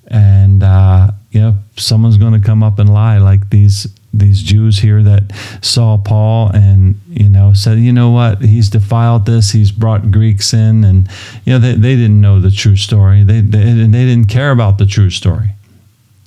And 0.07 0.63
uh, 0.63 1.11
you 1.31 1.41
know, 1.41 1.57
someone's 1.77 2.19
going 2.19 2.41
to 2.41 2.45
come 2.45 2.63
up 2.63 2.79
and 2.79 2.93
lie, 2.93 3.19
like 3.19 3.51
these 3.51 3.87
these 4.15 4.43
Jews 4.43 4.81
here 4.81 5.03
that 5.03 5.25
saw 5.63 5.97
Paul 5.97 6.51
and 6.53 7.01
you 7.09 7.29
know 7.29 7.53
said, 7.55 7.79
"You 7.79 7.93
know 7.93 8.11
what? 8.11 8.43
He's 8.43 8.69
defiled 8.69 9.27
this. 9.27 9.53
He's 9.53 9.73
brought 9.73 10.11
Greeks 10.11 10.53
in," 10.53 10.85
and 10.85 11.09
you 11.45 11.53
know 11.55 11.59
they, 11.59 11.75
they 11.75 11.97
didn't 11.97 12.21
know 12.21 12.41
the 12.41 12.51
true 12.51 12.77
story. 12.77 13.25
They, 13.25 13.41
they 13.41 13.65
they 13.65 14.05
didn't 14.05 14.29
care 14.29 14.51
about 14.51 14.79
the 14.79 14.87
true 14.87 15.11
story. 15.11 15.51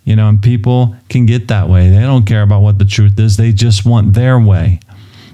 You 0.04 0.15
know, 0.15 0.30
and 0.30 0.41
people 0.41 0.95
can 1.10 1.26
get 1.26 1.48
that 1.48 1.67
way. 1.67 1.89
They 1.89 2.02
don't 2.02 2.26
care 2.26 2.43
about 2.43 2.62
what 2.62 2.78
the 2.78 2.86
truth 2.86 3.19
is. 3.19 3.38
They 3.38 3.52
just 3.52 3.86
want 3.86 4.13
their 4.13 4.39
way. 4.39 4.80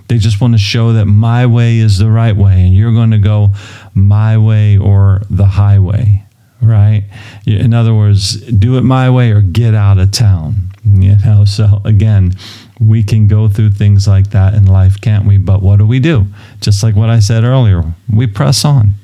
They 0.07 0.17
just 0.17 0.41
want 0.41 0.53
to 0.55 0.57
show 0.57 0.91
that 0.91 1.05
my 1.05 1.45
way 1.45 1.77
is 1.77 1.97
the 1.97 2.09
right 2.09 2.35
way 2.35 2.65
and 2.65 2.75
you're 2.75 2.91
going 2.91 3.11
to 3.11 3.17
go 3.17 3.51
my 3.95 4.37
way 4.37 4.77
or 4.77 5.21
the 5.29 5.45
highway, 5.45 6.25
right? 6.61 7.05
In 7.45 7.73
other 7.73 7.93
words, 7.93 8.35
do 8.41 8.77
it 8.77 8.81
my 8.81 9.09
way 9.09 9.31
or 9.31 9.39
get 9.39 9.73
out 9.73 9.99
of 9.99 10.11
town. 10.11 10.70
You 10.83 11.15
know, 11.23 11.45
so 11.45 11.81
again, 11.85 12.33
we 12.79 13.03
can 13.03 13.27
go 13.27 13.47
through 13.47 13.71
things 13.71 14.07
like 14.07 14.31
that 14.31 14.55
in 14.55 14.65
life, 14.65 14.99
can't 14.99 15.27
we? 15.27 15.37
But 15.37 15.61
what 15.61 15.77
do 15.77 15.85
we 15.85 15.99
do? 15.99 16.25
Just 16.59 16.81
like 16.81 16.95
what 16.95 17.09
I 17.09 17.19
said 17.19 17.43
earlier, 17.43 17.93
we 18.11 18.25
press 18.25 18.65
on 18.65 18.95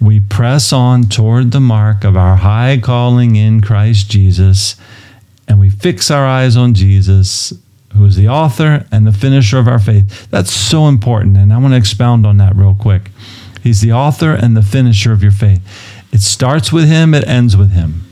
we 0.00 0.20
press 0.20 0.72
on 0.72 1.04
toward 1.04 1.52
the 1.52 1.60
mark 1.60 2.04
of 2.04 2.16
our 2.16 2.36
high 2.36 2.78
calling 2.82 3.36
in 3.36 3.60
Christ 3.60 4.10
Jesus, 4.10 4.76
and 5.48 5.58
we 5.58 5.70
fix 5.70 6.10
our 6.10 6.26
eyes 6.26 6.56
on 6.56 6.74
Jesus, 6.74 7.52
who 7.94 8.04
is 8.04 8.16
the 8.16 8.28
author 8.28 8.86
and 8.92 9.06
the 9.06 9.12
finisher 9.12 9.58
of 9.58 9.68
our 9.68 9.78
faith. 9.78 10.28
That's 10.30 10.52
so 10.52 10.86
important, 10.86 11.36
and 11.36 11.52
I 11.52 11.58
want 11.58 11.72
to 11.72 11.78
expound 11.78 12.26
on 12.26 12.36
that 12.38 12.56
real 12.56 12.76
quick. 12.78 13.10
He's 13.62 13.80
the 13.80 13.92
author 13.92 14.32
and 14.32 14.56
the 14.56 14.62
finisher 14.62 15.12
of 15.12 15.22
your 15.22 15.32
faith. 15.32 15.62
It 16.12 16.20
starts 16.20 16.72
with 16.72 16.88
Him, 16.88 17.14
it 17.14 17.26
ends 17.26 17.56
with 17.56 17.72
Him. 17.72 18.05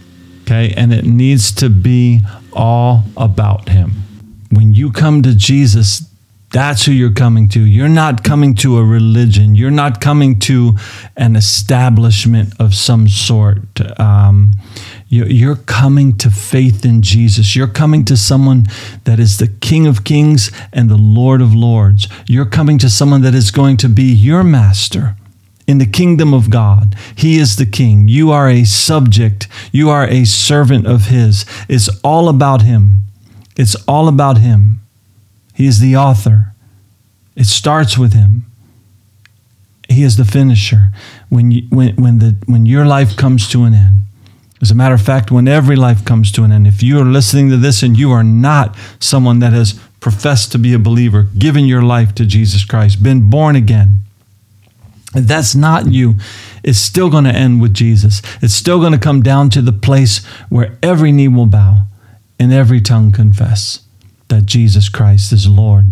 Okay, 0.45 0.75
and 0.77 0.93
it 0.93 1.07
needs 1.07 1.51
to 1.53 1.71
be 1.71 2.21
all 2.53 3.05
about 3.17 3.71
Him. 3.71 3.93
When 4.51 4.75
you 4.75 4.93
come 4.93 5.23
to 5.23 5.35
Jesus, 5.35 6.07
that's 6.53 6.85
who 6.85 6.93
you're 6.93 7.11
coming 7.11 7.49
to. 7.49 7.61
You're 7.61 7.89
not 7.89 8.23
coming 8.23 8.55
to 8.57 8.77
a 8.77 8.85
religion. 8.85 9.55
You're 9.55 9.71
not 9.71 10.03
coming 10.03 10.39
to 10.41 10.77
an 11.17 11.35
establishment 11.35 12.53
of 12.61 12.75
some 12.75 13.09
sort. 13.09 13.81
Um, 13.99 14.53
you're 15.09 15.57
coming 15.57 16.17
to 16.19 16.31
faith 16.31 16.85
in 16.85 17.03
Jesus. 17.03 17.57
You're 17.57 17.67
coming 17.67 18.05
to 18.05 18.17
someone 18.17 18.67
that 19.05 19.19
is 19.19 19.39
the 19.39 19.49
King 19.49 19.87
of 19.87 20.05
Kings 20.05 20.53
and 20.73 20.91
the 20.91 20.97
Lord 20.97 21.41
of 21.41 21.55
Lords. 21.55 22.07
You're 22.29 22.47
coming 22.47 22.79
to 22.79 22.91
someone 22.91 23.23
that 23.23 23.35
is 23.35 23.51
going 23.51 23.79
to 23.79 23.89
be 23.89 24.13
your 24.13 24.45
master 24.45 25.17
in 25.67 25.79
the 25.79 25.87
kingdom 25.87 26.35
of 26.35 26.51
God. 26.51 26.95
He 27.17 27.39
is 27.39 27.57
the 27.57 27.67
king. 27.67 28.09
You 28.09 28.31
are 28.31 28.49
a 28.49 28.65
subject. 28.65 29.49
You 29.73 29.91
are 29.91 30.07
a 30.07 30.25
servant 30.25 30.87
of 30.87 31.07
His. 31.07 31.45
It's 31.69 31.89
all 32.03 32.29
about 32.29 32.63
Him. 32.63 33.01
It's 33.57 33.75
all 33.87 34.09
about 34.09 34.39
Him. 34.39 34.81
He 35.55 35.67
is 35.67 35.79
the 35.79 35.97
author. 35.97 36.55
It 37.37 37.47
starts 37.47 37.99
with 37.99 38.13
him. 38.13 38.47
He 39.89 40.03
is 40.03 40.17
the 40.17 40.25
finisher. 40.25 40.89
When, 41.29 41.51
you, 41.51 41.63
when, 41.71 41.97
when, 41.97 42.19
the, 42.19 42.37
when 42.47 42.67
your 42.67 42.85
life 42.85 43.17
comes 43.17 43.49
to 43.51 43.65
an 43.65 43.75
end, 43.75 44.03
as 44.63 44.71
a 44.71 44.75
matter 44.75 44.95
of 44.95 45.03
fact, 45.03 45.31
when 45.31 45.47
every 45.47 45.77
life 45.77 46.05
comes 46.05 46.33
to 46.33 46.45
an 46.45 46.53
end, 46.53 46.67
if 46.67 46.83
you 46.83 46.99
are 46.99 47.05
listening 47.05 47.51
to 47.51 47.57
this 47.57 47.83
and 47.83 47.99
you 47.99 48.11
are 48.11 48.25
not 48.25 48.77
someone 48.99 49.41
that 49.41 49.53
has 49.53 49.79
professed 50.01 50.53
to 50.53 50.59
be 50.59 50.73
a 50.73 50.79
believer, 50.79 51.25
given 51.39 51.67
your 51.67 51.83
life 51.83 52.15
to 52.15 52.25
Jesus 52.25 52.65
Christ, 52.65 53.03
been 53.03 53.29
born 53.29 53.57
again, 53.57 53.99
that's 55.15 55.55
not 55.55 55.93
you, 55.93 56.17
it's 56.63 56.79
still 56.79 57.11
going 57.11 57.25
to 57.25 57.31
end 57.31 57.61
with 57.61 57.75
Jesus. 57.75 58.21
It's 58.43 58.55
still 58.55 58.81
going 58.81 58.93
to 58.93 58.99
come 58.99 59.23
down 59.23 59.51
to 59.51 59.63
the 59.63 59.73
place 59.73 60.25
where 60.49 60.77
every 60.83 61.13
knee 61.13 61.29
will 61.29 61.47
bow 61.47 61.87
and 62.39 62.53
every 62.53 62.81
tongue 62.81 63.13
confess 63.13 63.81
that 64.29 64.47
Jesus 64.47 64.89
Christ 64.89 65.33
is 65.33 65.49
Lord 65.49 65.87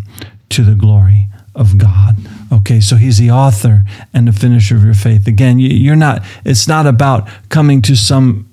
to 0.50 0.64
the 0.64 0.74
glory 0.74 1.28
of 1.54 1.78
God. 1.78 2.16
Okay, 2.52 2.80
so 2.80 2.96
he's 2.96 3.18
the 3.18 3.30
author 3.30 3.84
and 4.12 4.26
the 4.26 4.32
finisher 4.32 4.76
of 4.76 4.84
your 4.84 4.94
faith. 4.94 5.26
Again, 5.26 5.58
you're 5.58 5.96
not, 5.96 6.22
it's 6.44 6.66
not 6.66 6.86
about 6.86 7.28
coming 7.48 7.82
to 7.82 7.96
some, 7.96 8.50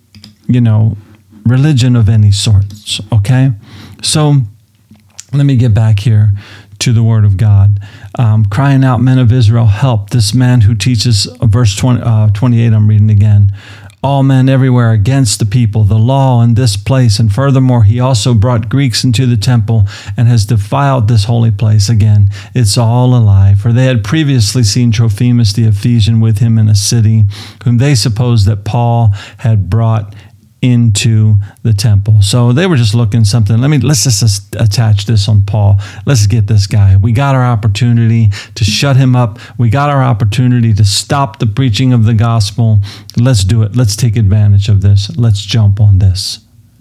you 0.48 0.62
know, 0.62 0.98
religion 1.46 1.96
of 1.96 2.08
any 2.10 2.32
sorts. 2.32 3.02
Okay, 3.12 3.52
so 4.02 4.36
let 5.34 5.46
me 5.46 5.56
get 5.56 5.74
back 5.74 6.00
here 6.00 6.32
to 6.80 6.94
the 6.94 7.04
word 7.04 7.26
of 7.26 7.38
God. 7.38 7.80
Um, 8.18 8.46
crying 8.46 8.84
out, 8.84 9.02
men 9.02 9.20
of 9.20 9.32
Israel, 9.32 9.68
help 9.68 10.10
this 10.10 10.34
man 10.34 10.62
who 10.62 10.76
teaches, 10.76 11.28
uh, 11.28 11.46
verse 11.46 11.76
20, 11.76 12.02
uh, 12.02 12.30
28, 12.30 12.74
I'm 12.74 12.88
reading 12.88 13.10
again 13.10 13.52
all 14.02 14.24
men 14.24 14.48
everywhere 14.48 14.92
against 14.92 15.40
the 15.40 15.46
people, 15.46 15.84
the 15.84 15.98
law 15.98 16.42
in 16.42 16.54
this 16.54 16.78
place. 16.78 17.20
And 17.20 17.34
furthermore, 17.34 17.84
he 17.84 18.00
also 18.00 18.34
brought 18.34 18.70
Greeks 18.70 19.04
into 19.04 19.26
the 19.26 19.36
temple 19.36 19.86
and 20.16 20.28
has 20.28 20.46
defiled 20.46 21.08
this 21.08 21.26
holy 21.26 21.52
place 21.52 21.90
again. 21.90 22.30
It's 22.56 22.78
all 22.78 23.14
a 23.14 23.20
lie. 23.20 23.56
For 23.56 23.74
they 23.74 23.86
had 23.86 24.04
previously 24.04 24.64
seen 24.64 24.92
Trophimus 24.92 25.52
the 25.52 25.66
Ephesian 25.66 26.22
with 26.22 26.40
him 26.40 26.58
in 26.58 26.70
a 26.70 26.76
city, 26.76 27.26
whom 27.66 27.78
they 27.78 27.94
supposed 27.94 28.46
that 28.48 28.64
Paul 28.64 29.10
had 29.40 29.70
brought 29.70 30.16
into 30.62 31.36
the 31.64 31.74
temple. 31.74 32.22
So 32.22 32.52
they 32.52 32.68
were 32.68 32.76
just 32.76 32.94
looking 32.94 33.24
something. 33.24 33.58
Let 33.58 33.70
me 33.70 33.78
let's 33.78 34.04
just 34.04 34.56
attach 34.56 35.06
this 35.06 35.30
on 35.30 35.44
Paul. 35.44 35.78
Let's 36.06 36.28
get 36.28 36.48
this 36.48 36.68
guy. 36.68 36.98
We 36.98 37.12
got 37.12 37.36
our 37.36 37.46
opportunity 37.46 38.32
to 38.56 38.64
shut 38.64 38.98
him 38.98 39.16
up. 39.16 39.40
We 39.58 39.70
got 39.70 39.90
our 39.90 40.04
opportunity 40.04 40.74
to 40.74 40.84
stop 40.84 41.40
the 41.40 41.48
preaching 41.48 41.94
of 41.94 42.06
the 42.06 42.14
gospel. 42.14 42.82
Let's 43.18 43.44
do 43.44 43.64
it. 43.64 43.76
Let's 43.76 43.96
take 43.96 44.18
advantage 44.18 44.70
of 44.70 44.82
this. 44.82 45.16
Let's 45.18 45.42
jump 45.42 45.80
on 45.80 46.00
this 46.00 46.40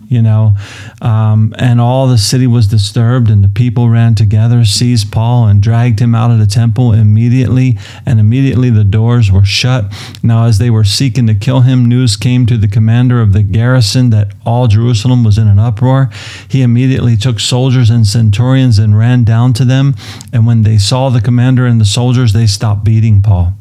you 0.09 0.23
know. 0.23 0.55
Um, 1.03 1.55
and 1.59 1.81
all 1.81 2.09
the 2.09 2.18
city 2.18 2.47
was 2.47 2.66
disturbed, 2.66 3.31
and 3.31 3.44
the 3.44 3.49
people 3.49 3.88
ran 3.88 4.14
together, 4.14 4.64
seized 4.64 5.12
Paul, 5.12 5.47
and 5.47 5.62
dragged 5.62 6.01
him 6.01 6.14
out 6.14 6.31
of 6.31 6.38
the 6.38 6.47
temple 6.47 6.92
immediately. 6.92 7.79
And 8.07 8.18
immediately 8.18 8.71
the 8.71 8.85
doors 8.85 9.31
were 9.31 9.44
shut. 9.44 9.92
Now, 10.23 10.47
as 10.47 10.59
they 10.59 10.71
were 10.71 10.85
seeking 10.85 11.27
to 11.27 11.35
kill 11.35 11.61
him, 11.61 11.85
news 11.85 12.16
came 12.16 12.47
to 12.47 12.57
the 12.57 12.68
commander 12.68 13.21
of 13.21 13.33
the 13.33 13.42
garrison 13.42 14.11
that 14.11 14.33
all 14.44 14.66
Jerusalem 14.66 15.25
was 15.25 15.38
in 15.38 15.47
an 15.47 15.59
uproar. 15.59 16.11
He 16.49 16.62
immediately 16.62 17.16
took 17.16 17.38
soldiers 17.38 17.90
and 17.90 18.07
centurions 18.07 18.79
and 18.79 18.99
ran 18.99 19.25
down 19.25 19.53
to 19.55 19.64
them. 19.64 19.94
And 20.33 20.47
when 20.47 20.62
they 20.62 20.79
saw 20.79 21.11
the 21.11 21.21
commander 21.21 21.66
and 21.66 21.81
the 21.81 21.85
soldiers, 21.85 22.33
they 22.33 22.47
stopped 22.47 22.85
beating 22.85 23.23
Paul. 23.23 23.53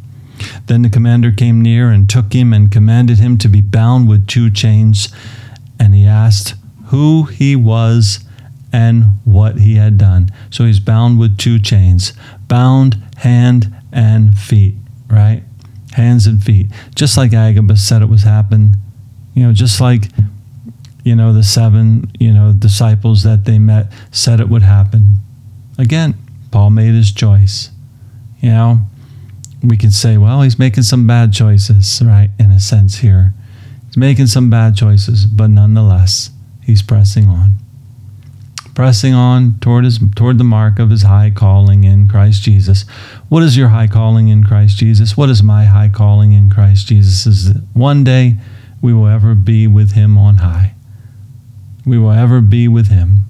Then 0.68 0.84
the 0.84 0.90
commander 0.90 1.32
came 1.32 1.62
near 1.62 1.90
and 1.90 2.08
took 2.08 2.34
him 2.34 2.54
and 2.54 2.72
commanded 2.72 3.18
him 3.18 3.38
to 3.40 3.48
be 3.48 3.62
bound 3.62 4.08
with 4.08 4.28
two 4.28 4.52
chains 4.52 5.10
and 5.80 5.94
he 5.94 6.06
asked 6.06 6.56
who 6.88 7.24
he 7.24 7.56
was 7.56 8.20
and 8.72 9.06
what 9.26 9.58
he 9.58 9.76
had 9.76 9.98
done. 9.98 10.30
So 10.50 10.66
he's 10.66 10.80
bound 10.80 11.20
with 11.20 11.38
two 11.38 11.60
chains, 11.60 12.13
bound 12.48 13.02
hand 13.18 13.74
and 13.92 14.38
feet, 14.38 14.76
right? 15.10 15.44
Hands 15.94 16.26
and 16.28 16.44
feet. 16.44 16.68
Just 16.96 17.18
like 17.18 17.34
Agabus 17.34 17.84
said 17.84 18.02
it 18.02 18.10
was 18.10 18.24
happen, 18.24 18.76
you 19.34 19.44
know, 19.44 19.54
just 19.54 19.82
like 19.82 20.06
you 21.04 21.16
know 21.16 21.32
the 21.32 21.44
seven, 21.44 22.12
you 22.20 22.34
know, 22.34 22.54
disciples 22.54 23.24
that 23.24 23.46
they 23.46 23.60
met 23.60 23.92
said 24.12 24.40
it 24.40 24.50
would 24.50 24.63
happen. 24.63 25.18
Again, 25.78 26.16
Paul 26.52 26.72
made 26.72 26.94
his 26.94 27.12
choice. 27.12 27.72
You 28.42 28.50
know, 28.50 28.80
we 29.63 29.78
can 29.78 29.92
say, 29.92 30.18
well, 30.18 30.42
he's 30.42 30.60
making 30.60 30.84
some 30.84 31.08
bad 31.08 31.34
choices, 31.34 32.02
right? 32.04 32.30
In 32.40 32.52
a 32.52 32.60
sense 32.60 32.98
here 32.98 33.34
making 33.98 34.28
some 34.28 34.50
bad 34.50 34.76
choices, 34.76 35.26
but 35.26 35.50
nonetheless, 35.50 36.30
he's 36.64 36.82
pressing 36.82 37.28
on. 37.28 37.56
Pressing 38.76 39.16
on 39.16 39.58
toward 39.60 39.86
his 39.86 40.00
toward 40.16 40.38
the 40.38 40.44
mark 40.44 40.78
of 40.78 40.92
his 40.92 41.02
high 41.02 41.32
calling 41.32 41.84
in 41.84 42.08
Christ 42.08 42.44
Jesus. 42.44 42.84
What 43.28 43.42
is 43.42 43.58
your 43.58 43.70
high 43.70 43.88
calling 43.88 44.28
in 44.28 44.44
Christ 44.44 44.78
Jesus? 44.78 45.18
What 45.18 45.30
is 45.30 45.42
my 45.42 45.66
high 45.66 45.90
calling 45.90 46.34
in 46.34 46.52
Christ 46.52 46.88
Jesus? 46.88 47.26
Is 47.26 47.54
that 47.54 47.64
one 47.74 48.04
day 48.04 48.36
we 48.80 48.94
will 48.94 49.08
ever 49.08 49.34
be 49.34 49.66
with 49.66 49.94
him 49.94 50.16
on 50.16 50.38
high. 50.38 50.76
We 51.88 51.98
will 51.98 52.12
ever 52.12 52.40
be 52.40 52.68
with 52.68 52.90
him 52.90 53.26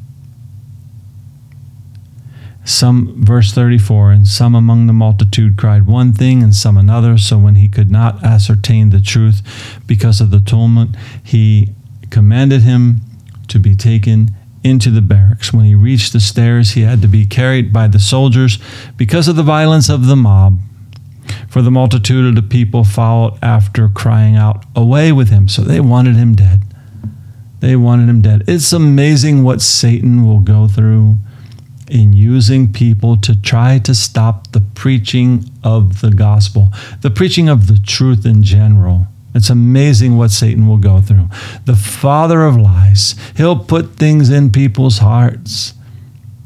some, 2.68 3.24
verse 3.24 3.54
34, 3.54 4.12
and 4.12 4.28
some 4.28 4.54
among 4.54 4.88
the 4.88 4.94
multitude 4.94 5.56
cried 5.56 5.88
one 5.88 6.12
thing 6.12 6.44
and 6.44 6.54
some 6.54 6.76
another. 6.76 7.18
So 7.18 7.38
when 7.38 7.56
he 7.56 7.70
could 7.70 7.90
not 7.90 8.22
ascertain 8.26 8.90
the 8.90 9.00
truth 9.00 9.42
because 9.88 10.20
of 10.20 10.32
the 10.32 10.42
tumult, 10.42 10.90
he 11.24 11.74
commanded 12.10 12.64
him 12.64 12.98
to 13.48 13.58
be 13.58 13.74
taken 13.74 14.32
into 14.66 14.92
the 14.92 15.02
barracks. 15.02 15.54
When 15.54 15.64
he 15.64 15.76
reached 15.76 16.12
the 16.12 16.20
stairs, 16.20 16.72
he 16.72 16.82
had 16.82 17.02
to 17.02 17.08
be 17.08 17.26
carried 17.26 17.72
by 17.72 17.88
the 17.88 18.00
soldiers 18.00 18.60
because 18.98 19.30
of 19.30 19.38
the 19.38 19.44
violence 19.44 19.88
of 19.88 20.08
the 20.08 20.18
mob. 20.18 20.60
For 21.48 21.62
the 21.62 21.72
multitude 21.72 22.26
of 22.26 22.36
the 22.36 22.50
people 22.50 22.84
followed 22.84 23.40
after, 23.42 23.88
crying 23.88 24.36
out, 24.36 24.66
Away 24.76 25.14
with 25.14 25.30
him! 25.30 25.48
So 25.48 25.62
they 25.62 25.80
wanted 25.80 26.18
him 26.18 26.36
dead. 26.36 26.64
They 27.62 27.78
wanted 27.78 28.10
him 28.10 28.22
dead. 28.22 28.44
It's 28.46 28.74
amazing 28.74 29.44
what 29.44 29.62
Satan 29.62 30.26
will 30.26 30.42
go 30.42 30.68
through 30.68 31.18
in 31.90 32.14
using 32.14 32.72
people 32.72 33.18
to 33.18 33.40
try 33.42 33.80
to 33.80 33.96
stop 33.96 34.52
the 34.52 34.62
preaching 34.62 35.46
of 35.64 36.02
the 36.02 36.12
gospel, 36.12 36.70
the 37.02 37.10
preaching 37.10 37.50
of 37.50 37.68
the 37.68 37.78
truth 37.78 38.26
in 38.26 38.44
general. 38.44 39.08
It's 39.34 39.50
amazing 39.50 40.18
what 40.18 40.32
Satan 40.32 40.68
will 40.68 40.78
go 40.78 41.00
through. 41.00 41.30
The 41.66 41.76
father 41.76 42.44
of 42.44 42.58
lies, 42.58 43.16
he'll 43.36 43.60
put 43.60 43.96
things 43.96 44.30
in 44.30 44.52
people's 44.52 44.98
hearts 44.98 45.74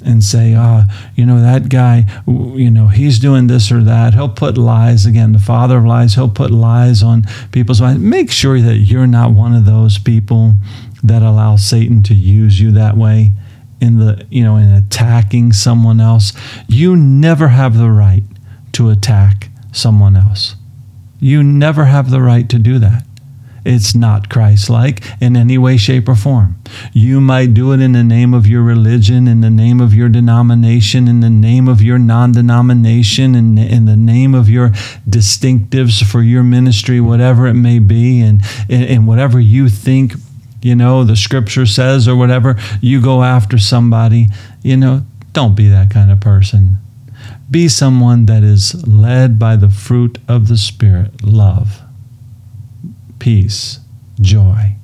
and 0.03 0.23
say, 0.23 0.55
ah, 0.55 0.85
oh, 0.87 1.11
you 1.15 1.25
know, 1.25 1.39
that 1.41 1.69
guy, 1.69 2.05
you 2.27 2.71
know, 2.71 2.87
he's 2.87 3.19
doing 3.19 3.47
this 3.47 3.71
or 3.71 3.81
that. 3.83 4.13
He'll 4.13 4.29
put 4.29 4.57
lies 4.57 5.05
again, 5.05 5.31
the 5.31 5.39
father 5.39 5.77
of 5.77 5.85
lies, 5.85 6.15
he'll 6.15 6.29
put 6.29 6.51
lies 6.51 7.03
on 7.03 7.23
people's 7.51 7.81
minds. 7.81 8.01
Make 8.01 8.31
sure 8.31 8.59
that 8.59 8.77
you're 8.77 9.07
not 9.07 9.31
one 9.31 9.53
of 9.53 9.65
those 9.65 9.97
people 9.97 10.55
that 11.03 11.21
allow 11.21 11.55
Satan 11.55 12.03
to 12.03 12.13
use 12.13 12.59
you 12.59 12.71
that 12.71 12.97
way 12.97 13.33
in 13.81 13.97
the, 13.97 14.25
you 14.29 14.43
know, 14.43 14.55
in 14.55 14.69
attacking 14.69 15.51
someone 15.51 15.99
else. 15.99 16.31
You 16.67 16.95
never 16.95 17.49
have 17.49 17.77
the 17.77 17.89
right 17.89 18.23
to 18.73 18.89
attack 18.89 19.49
someone 19.73 20.15
else. 20.15 20.55
You 21.19 21.43
never 21.43 21.85
have 21.85 22.09
the 22.09 22.21
right 22.21 22.47
to 22.49 22.59
do 22.59 22.79
that. 22.79 23.03
It's 23.63 23.93
not 23.93 24.29
Christ 24.29 24.69
like 24.69 25.03
in 25.21 25.35
any 25.35 25.57
way, 25.57 25.77
shape, 25.77 26.09
or 26.09 26.15
form. 26.15 26.55
You 26.93 27.21
might 27.21 27.53
do 27.53 27.71
it 27.73 27.79
in 27.79 27.91
the 27.91 28.03
name 28.03 28.33
of 28.33 28.47
your 28.47 28.63
religion, 28.63 29.27
in 29.27 29.41
the 29.41 29.51
name 29.51 29.79
of 29.79 29.93
your 29.93 30.09
denomination, 30.09 31.07
in 31.07 31.19
the 31.19 31.29
name 31.29 31.67
of 31.67 31.81
your 31.81 31.99
non 31.99 32.31
denomination, 32.31 33.35
in, 33.35 33.57
in 33.59 33.85
the 33.85 33.95
name 33.95 34.33
of 34.33 34.49
your 34.49 34.69
distinctives 35.07 36.03
for 36.03 36.23
your 36.23 36.41
ministry, 36.43 36.99
whatever 36.99 37.45
it 37.45 37.53
may 37.53 37.77
be, 37.77 38.19
and, 38.21 38.41
and 38.67 39.05
whatever 39.05 39.39
you 39.39 39.69
think, 39.69 40.13
you 40.61 40.75
know, 40.75 41.03
the 41.03 41.15
scripture 41.15 41.65
says 41.65 42.07
or 42.07 42.15
whatever, 42.15 42.57
you 42.81 43.01
go 43.01 43.23
after 43.23 43.57
somebody. 43.57 44.27
You 44.61 44.77
know, 44.77 45.05
don't 45.33 45.55
be 45.55 45.67
that 45.69 45.89
kind 45.89 46.11
of 46.11 46.19
person. 46.19 46.77
Be 47.49 47.67
someone 47.67 48.27
that 48.27 48.43
is 48.43 48.87
led 48.87 49.37
by 49.37 49.55
the 49.55 49.69
fruit 49.69 50.19
of 50.27 50.47
the 50.47 50.57
Spirit 50.57 51.23
love 51.23 51.81
peace, 53.19 53.79
joy, 54.19 54.75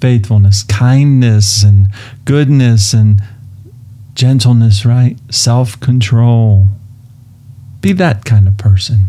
faithfulness, 0.00 0.62
kindness, 0.62 1.62
and 1.62 1.88
goodness, 2.24 2.94
and 2.94 3.22
gentleness, 4.14 4.86
right? 4.86 5.16
Self 5.30 5.78
control. 5.80 6.68
Be 7.80 7.92
that 7.92 8.24
kind 8.24 8.46
of 8.46 8.56
person. 8.56 9.06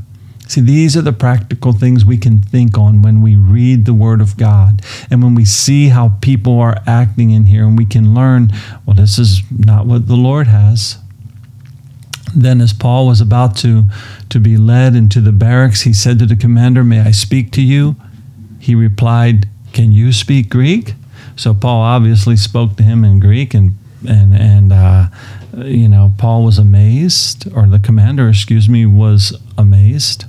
See, 0.51 0.59
these 0.59 0.97
are 0.97 1.01
the 1.01 1.13
practical 1.13 1.71
things 1.71 2.03
we 2.03 2.17
can 2.17 2.39
think 2.39 2.77
on 2.77 3.01
when 3.01 3.21
we 3.21 3.37
read 3.37 3.85
the 3.85 3.93
Word 3.93 4.19
of 4.19 4.35
God 4.35 4.81
and 5.09 5.23
when 5.23 5.33
we 5.33 5.45
see 5.45 5.87
how 5.87 6.17
people 6.19 6.59
are 6.59 6.75
acting 6.85 7.31
in 7.31 7.45
here, 7.45 7.63
and 7.63 7.77
we 7.77 7.85
can 7.85 8.13
learn, 8.13 8.51
well, 8.85 8.97
this 8.97 9.17
is 9.17 9.43
not 9.49 9.85
what 9.85 10.09
the 10.09 10.17
Lord 10.17 10.47
has. 10.47 10.97
Then, 12.35 12.59
as 12.59 12.73
Paul 12.73 13.07
was 13.07 13.21
about 13.21 13.55
to, 13.59 13.85
to 14.27 14.41
be 14.41 14.57
led 14.57 14.93
into 14.93 15.21
the 15.21 15.31
barracks, 15.31 15.83
he 15.83 15.93
said 15.93 16.19
to 16.19 16.25
the 16.25 16.35
commander, 16.35 16.83
May 16.83 16.99
I 16.99 17.11
speak 17.11 17.53
to 17.53 17.61
you? 17.61 17.95
He 18.59 18.75
replied, 18.75 19.47
Can 19.71 19.93
you 19.93 20.11
speak 20.11 20.49
Greek? 20.49 20.95
So 21.37 21.53
Paul 21.53 21.79
obviously 21.79 22.35
spoke 22.35 22.75
to 22.75 22.83
him 22.83 23.05
in 23.05 23.21
Greek, 23.21 23.53
and, 23.53 23.77
and, 24.05 24.35
and 24.35 24.73
uh, 24.73 25.07
you 25.59 25.87
know, 25.87 26.11
Paul 26.17 26.43
was 26.43 26.57
amazed, 26.57 27.49
or 27.55 27.67
the 27.67 27.79
commander, 27.79 28.27
excuse 28.27 28.67
me, 28.67 28.85
was 28.85 29.39
amazed. 29.57 30.25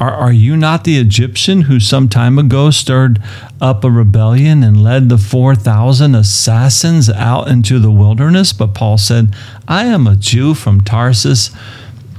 Are, 0.00 0.12
are 0.12 0.32
you 0.32 0.56
not 0.56 0.84
the 0.84 0.98
Egyptian 0.98 1.62
who 1.62 1.78
some 1.78 2.08
time 2.08 2.38
ago 2.38 2.70
stirred 2.70 3.22
up 3.60 3.84
a 3.84 3.90
rebellion 3.90 4.62
and 4.62 4.82
led 4.82 5.08
the 5.08 5.18
4,000 5.18 6.14
assassins 6.14 7.08
out 7.08 7.48
into 7.48 7.78
the 7.78 7.90
wilderness? 7.90 8.52
But 8.52 8.74
Paul 8.74 8.98
said, 8.98 9.34
I 9.68 9.84
am 9.84 10.06
a 10.06 10.16
Jew 10.16 10.54
from 10.54 10.80
Tarsus 10.80 11.50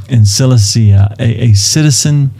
in 0.09 0.25
Cilicia, 0.25 1.15
a, 1.19 1.49
a 1.49 1.53
citizen 1.53 2.31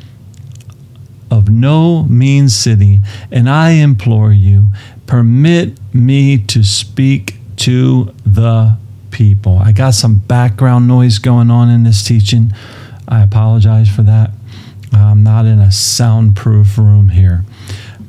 of 1.32 1.50
no 1.50 2.04
mean 2.04 2.50
city, 2.50 3.02
and 3.32 3.50
I 3.50 3.71
implore 3.71 4.32
you, 4.32 4.67
permit 5.08 5.78
me 5.93 6.38
to 6.38 6.63
speak 6.63 7.36
to 7.58 8.13
the 8.26 8.78
people. 9.12 9.58
I 9.58 9.71
got 9.71 9.93
some 9.93 10.19
background 10.19 10.88
noise 10.88 11.19
going 11.19 11.50
on 11.50 11.69
in 11.69 11.84
this 11.84 12.04
teaching. 12.04 12.54
I 13.08 13.21
apologize 13.21 13.89
for 13.89 14.02
that. 14.04 14.32
I'm 14.96 15.24
not 15.24 15.46
in 15.46 15.60
a 15.60 15.72
soundproof 15.72 16.78
room 16.78 17.10
here. 17.10 17.44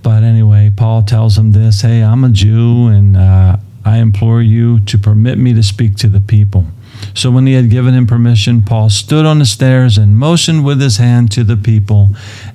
But 0.03 0.23
anyway, 0.23 0.73
Paul 0.75 1.03
tells 1.03 1.37
him 1.37 1.53
this 1.53 1.83
Hey, 1.83 2.03
I'm 2.03 2.25
a 2.25 2.31
Jew, 2.31 2.87
and 2.87 3.17
uh, 3.17 3.57
I 3.85 3.99
implore 3.99 4.43
you 4.43 4.81
to 4.81 4.99
permit 4.99 5.39
me 5.39 5.53
to 5.55 5.63
speak 5.63 5.97
to 5.97 6.09
the 6.09 6.21
people. 6.21 6.67
So 7.15 7.31
when 7.31 7.47
he 7.47 7.55
had 7.55 7.71
given 7.71 7.95
him 7.95 8.07
permission, 8.07 8.63
Paul 8.63 8.91
stood 8.91 9.27
on 9.27 9.39
the 9.39 9.47
stairs 9.47 9.99
and 9.99 10.17
motioned 10.17 10.65
with 10.65 10.81
his 10.81 10.97
hand 10.97 11.31
to 11.33 11.45
the 11.45 11.57
people. 11.57 12.11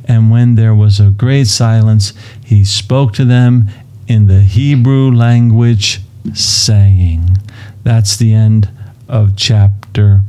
And 0.05 0.31
when 0.31 0.55
there 0.55 0.73
was 0.73 0.99
a 0.99 1.11
great 1.11 1.47
silence, 1.47 2.13
he 2.43 2.65
spoke 2.65 3.13
to 3.13 3.25
them 3.25 3.69
in 4.07 4.27
the 4.27 4.41
Hebrew 4.41 5.11
language, 5.11 6.01
saying, 6.33 7.37
That's 7.83 8.17
the 8.17 8.33
end 8.33 8.69
of 9.07 9.35
chapter 9.35 10.21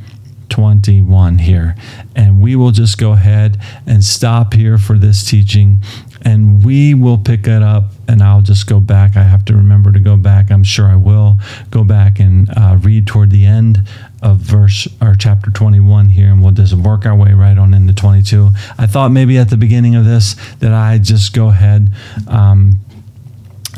21 0.49 1.39
here. 1.39 1.77
And 2.15 2.41
we 2.43 2.57
will 2.57 2.71
just 2.71 2.99
go 2.99 3.13
ahead 3.13 3.59
and 3.87 4.05
stop 4.05 4.55
here 4.55 4.79
for 4.79 4.99
this 4.99 5.29
teaching 5.29 5.81
and 6.25 6.65
we 6.65 6.95
will 6.95 7.19
pick 7.19 7.47
it 7.47 7.63
up 7.63 7.85
and 8.09 8.23
I'll 8.23 8.43
just 8.43 8.67
go 8.67 8.81
back. 8.81 9.17
I 9.17 9.23
have 9.23 9.45
to 9.47 9.57
remember 9.57 9.93
to 9.93 10.01
go 10.01 10.17
back. 10.17 10.51
I'm 10.51 10.65
sure 10.65 10.87
I 10.87 10.97
will 10.97 11.39
go 11.71 11.85
back 11.85 12.21
and 12.21 12.49
uh, 12.57 12.79
read 12.81 13.07
toward 13.07 13.31
the 13.31 13.45
end 13.45 13.87
of 14.23 14.39
verse 14.39 14.87
or 15.01 15.15
chapter 15.19 15.51
21 15.51 16.11
here, 16.11 16.29
and 16.29 16.43
we'll 16.43 16.53
just 16.53 16.75
work 16.75 17.05
our 17.07 17.17
way 17.17 17.33
right 17.33 17.59
on 17.59 17.75
into 17.75 17.93
22. 17.93 18.51
I 18.79 18.87
thought 18.87 19.11
maybe 19.11 19.39
at 19.39 19.51
the 19.51 19.57
beginning 19.57 19.97
of 19.97 20.05
this 20.05 20.35
that 20.61 20.73
I 20.73 20.99
just 20.99 21.33
go 21.35 21.49
ahead 21.49 21.91
um, 22.29 22.77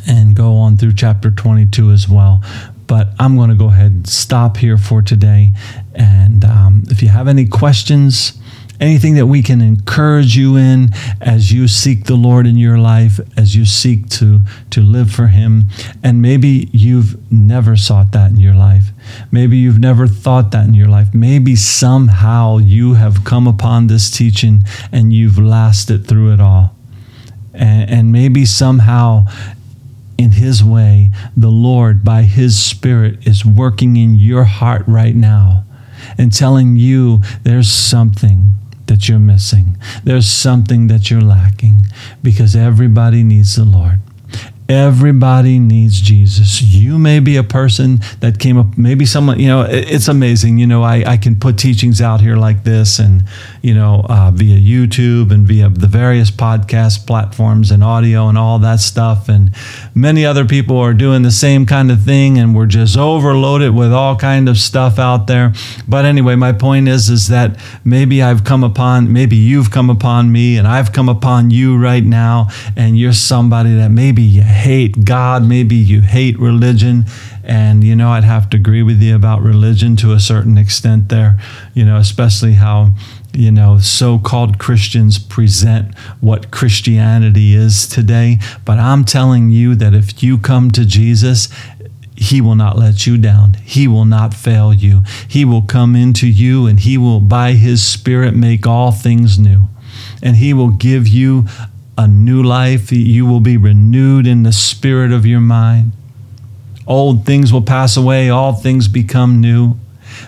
and 0.06 0.36
go 0.36 0.56
on 0.56 0.76
through 0.76 0.94
chapter 0.94 1.30
22 1.30 1.92
as 1.92 2.08
well. 2.08 2.42
But 2.86 3.08
I'm 3.18 3.36
going 3.36 3.50
to 3.50 3.56
go 3.56 3.66
ahead 3.66 3.92
and 3.92 4.06
stop 4.06 4.56
here 4.58 4.76
for 4.76 5.02
today. 5.02 5.52
And 5.94 6.44
um, 6.44 6.84
if 6.88 7.02
you 7.02 7.08
have 7.08 7.28
any 7.28 7.46
questions, 7.46 8.38
anything 8.80 9.14
that 9.14 9.26
we 9.26 9.42
can 9.42 9.60
encourage 9.60 10.36
you 10.36 10.56
in 10.56 10.90
as 11.20 11.52
you 11.52 11.68
seek 11.68 12.04
the 12.04 12.16
Lord 12.16 12.46
in 12.46 12.56
your 12.56 12.78
life, 12.78 13.20
as 13.36 13.54
you 13.54 13.64
seek 13.64 14.08
to, 14.10 14.40
to 14.70 14.80
live 14.80 15.10
for 15.10 15.28
Him. 15.28 15.64
And 16.02 16.20
maybe 16.20 16.68
you've 16.72 17.30
never 17.32 17.76
sought 17.76 18.12
that 18.12 18.30
in 18.30 18.40
your 18.40 18.54
life. 18.54 18.86
Maybe 19.30 19.56
you've 19.56 19.78
never 19.78 20.06
thought 20.06 20.50
that 20.52 20.66
in 20.66 20.74
your 20.74 20.88
life. 20.88 21.14
Maybe 21.14 21.56
somehow 21.56 22.58
you 22.58 22.94
have 22.94 23.24
come 23.24 23.46
upon 23.46 23.86
this 23.86 24.10
teaching 24.10 24.64
and 24.92 25.12
you've 25.12 25.38
lasted 25.38 26.06
through 26.06 26.32
it 26.32 26.40
all. 26.40 26.74
And, 27.52 27.88
and 27.90 28.12
maybe 28.12 28.44
somehow 28.44 29.26
in 30.24 30.32
His 30.32 30.64
way, 30.64 31.10
the 31.36 31.50
Lord, 31.50 32.02
by 32.02 32.22
His 32.22 32.58
Spirit, 32.58 33.26
is 33.26 33.44
working 33.44 33.96
in 33.96 34.14
your 34.14 34.44
heart 34.44 34.82
right 34.86 35.14
now 35.14 35.64
and 36.16 36.32
telling 36.32 36.76
you 36.76 37.20
there's 37.42 37.70
something 37.70 38.54
that 38.86 39.08
you're 39.08 39.18
missing. 39.18 39.76
There's 40.02 40.28
something 40.28 40.86
that 40.88 41.10
you're 41.10 41.20
lacking 41.20 41.86
because 42.22 42.56
everybody 42.56 43.22
needs 43.22 43.56
the 43.56 43.64
Lord. 43.64 44.00
Everybody 44.66 45.58
needs 45.58 46.00
Jesus. 46.00 46.62
You 46.62 46.98
may 46.98 47.20
be 47.20 47.36
a 47.36 47.42
person 47.42 48.00
that 48.20 48.38
came 48.38 48.56
up, 48.56 48.78
maybe 48.78 49.04
someone, 49.04 49.38
you 49.38 49.46
know, 49.46 49.60
it's 49.68 50.08
amazing. 50.08 50.56
You 50.56 50.66
know, 50.66 50.82
I, 50.82 51.04
I 51.06 51.16
can 51.18 51.36
put 51.36 51.58
teachings 51.58 52.00
out 52.00 52.22
here 52.22 52.36
like 52.36 52.64
this 52.64 52.98
and, 52.98 53.24
you 53.60 53.74
know, 53.74 54.06
uh, 54.08 54.30
via 54.32 54.58
YouTube 54.58 55.32
and 55.32 55.46
via 55.46 55.68
the 55.68 55.86
various 55.86 56.30
podcast 56.30 57.06
platforms 57.06 57.70
and 57.70 57.84
audio 57.84 58.28
and 58.28 58.38
all 58.38 58.58
that 58.60 58.80
stuff. 58.80 59.28
And 59.28 59.50
many 59.94 60.24
other 60.24 60.46
people 60.46 60.78
are 60.78 60.94
doing 60.94 61.20
the 61.20 61.30
same 61.30 61.66
kind 61.66 61.90
of 61.90 62.00
thing 62.00 62.38
and 62.38 62.56
we're 62.56 62.64
just 62.64 62.96
overloaded 62.96 63.74
with 63.74 63.92
all 63.92 64.16
kind 64.16 64.48
of 64.48 64.56
stuff 64.56 64.98
out 64.98 65.26
there. 65.26 65.52
But 65.86 66.06
anyway, 66.06 66.36
my 66.36 66.52
point 66.52 66.88
is, 66.88 67.10
is 67.10 67.28
that 67.28 67.60
maybe 67.84 68.22
I've 68.22 68.44
come 68.44 68.64
upon, 68.64 69.12
maybe 69.12 69.36
you've 69.36 69.70
come 69.70 69.90
upon 69.90 70.32
me 70.32 70.56
and 70.56 70.66
I've 70.66 70.94
come 70.94 71.10
upon 71.10 71.50
you 71.50 71.76
right 71.76 72.04
now 72.04 72.48
and 72.78 72.98
you're 72.98 73.12
somebody 73.12 73.76
that 73.76 73.90
maybe 73.90 74.40
hate 74.54 75.04
God, 75.04 75.44
maybe 75.44 75.76
you 75.76 76.00
hate 76.00 76.38
religion. 76.38 77.04
And, 77.42 77.84
you 77.84 77.94
know, 77.94 78.10
I'd 78.10 78.24
have 78.24 78.48
to 78.50 78.56
agree 78.56 78.82
with 78.82 79.02
you 79.02 79.14
about 79.14 79.42
religion 79.42 79.96
to 79.96 80.12
a 80.12 80.20
certain 80.20 80.56
extent 80.56 81.10
there, 81.10 81.38
you 81.74 81.84
know, 81.84 81.98
especially 81.98 82.54
how, 82.54 82.94
you 83.34 83.50
know, 83.50 83.78
so 83.78 84.18
called 84.18 84.58
Christians 84.58 85.18
present 85.18 85.98
what 86.20 86.50
Christianity 86.50 87.54
is 87.54 87.86
today. 87.86 88.38
But 88.64 88.78
I'm 88.78 89.04
telling 89.04 89.50
you 89.50 89.74
that 89.74 89.92
if 89.92 90.22
you 90.22 90.38
come 90.38 90.70
to 90.70 90.86
Jesus, 90.86 91.48
he 92.16 92.40
will 92.40 92.54
not 92.54 92.78
let 92.78 93.06
you 93.06 93.18
down. 93.18 93.54
He 93.54 93.88
will 93.88 94.04
not 94.04 94.34
fail 94.34 94.72
you. 94.72 95.02
He 95.28 95.44
will 95.44 95.62
come 95.62 95.96
into 95.96 96.28
you 96.28 96.66
and 96.66 96.78
He 96.80 96.96
will, 96.96 97.20
by 97.20 97.52
His 97.52 97.84
Spirit, 97.84 98.34
make 98.34 98.66
all 98.66 98.92
things 98.92 99.38
new. 99.38 99.68
And 100.22 100.36
He 100.36 100.54
will 100.54 100.70
give 100.70 101.08
you 101.08 101.46
a 101.96 102.06
new 102.06 102.42
life. 102.42 102.90
You 102.92 103.26
will 103.26 103.40
be 103.40 103.56
renewed 103.56 104.26
in 104.26 104.42
the 104.42 104.52
spirit 104.52 105.12
of 105.12 105.26
your 105.26 105.40
mind. 105.40 105.92
Old 106.86 107.24
things 107.24 107.52
will 107.52 107.62
pass 107.62 107.96
away, 107.96 108.28
all 108.28 108.52
things 108.52 108.88
become 108.88 109.40
new. 109.40 109.76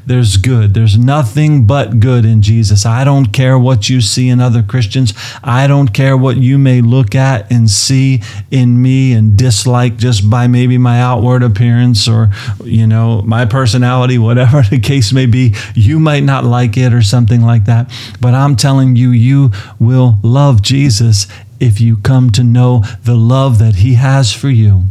There's 0.04 0.36
good. 0.36 0.74
There's 0.74 0.96
nothing 0.98 1.66
but 1.66 2.00
good 2.00 2.24
in 2.24 2.42
Jesus. 2.42 2.86
I 2.86 3.04
don't 3.04 3.26
care 3.26 3.58
what 3.58 3.88
you 3.88 4.00
see 4.00 4.28
in 4.28 4.40
other 4.40 4.62
Christians. 4.62 5.12
I 5.42 5.66
don't 5.66 5.88
care 5.88 6.16
what 6.16 6.36
you 6.36 6.58
may 6.58 6.80
look 6.80 7.14
at 7.14 7.50
and 7.50 7.68
see 7.68 8.22
in 8.50 8.80
me 8.80 9.12
and 9.12 9.36
dislike 9.36 9.96
just 9.96 10.28
by 10.28 10.46
maybe 10.46 10.78
my 10.78 11.00
outward 11.00 11.42
appearance 11.42 12.08
or, 12.08 12.30
you 12.64 12.86
know, 12.86 13.22
my 13.22 13.44
personality, 13.44 14.18
whatever 14.26 14.62
the 14.62 14.80
case 14.80 15.12
may 15.12 15.26
be. 15.26 15.54
You 15.74 15.98
might 15.98 16.22
not 16.22 16.44
like 16.44 16.76
it 16.76 16.92
or 16.92 17.02
something 17.02 17.42
like 17.42 17.64
that. 17.64 17.90
But 18.20 18.34
I'm 18.34 18.56
telling 18.56 18.96
you, 18.96 19.10
you 19.10 19.50
will 19.78 20.18
love 20.22 20.62
Jesus 20.62 21.26
if 21.60 21.80
you 21.80 21.96
come 21.98 22.30
to 22.30 22.44
know 22.44 22.82
the 23.04 23.16
love 23.16 23.58
that 23.58 23.76
He 23.76 23.94
has 23.94 24.32
for 24.32 24.50
you 24.50 24.84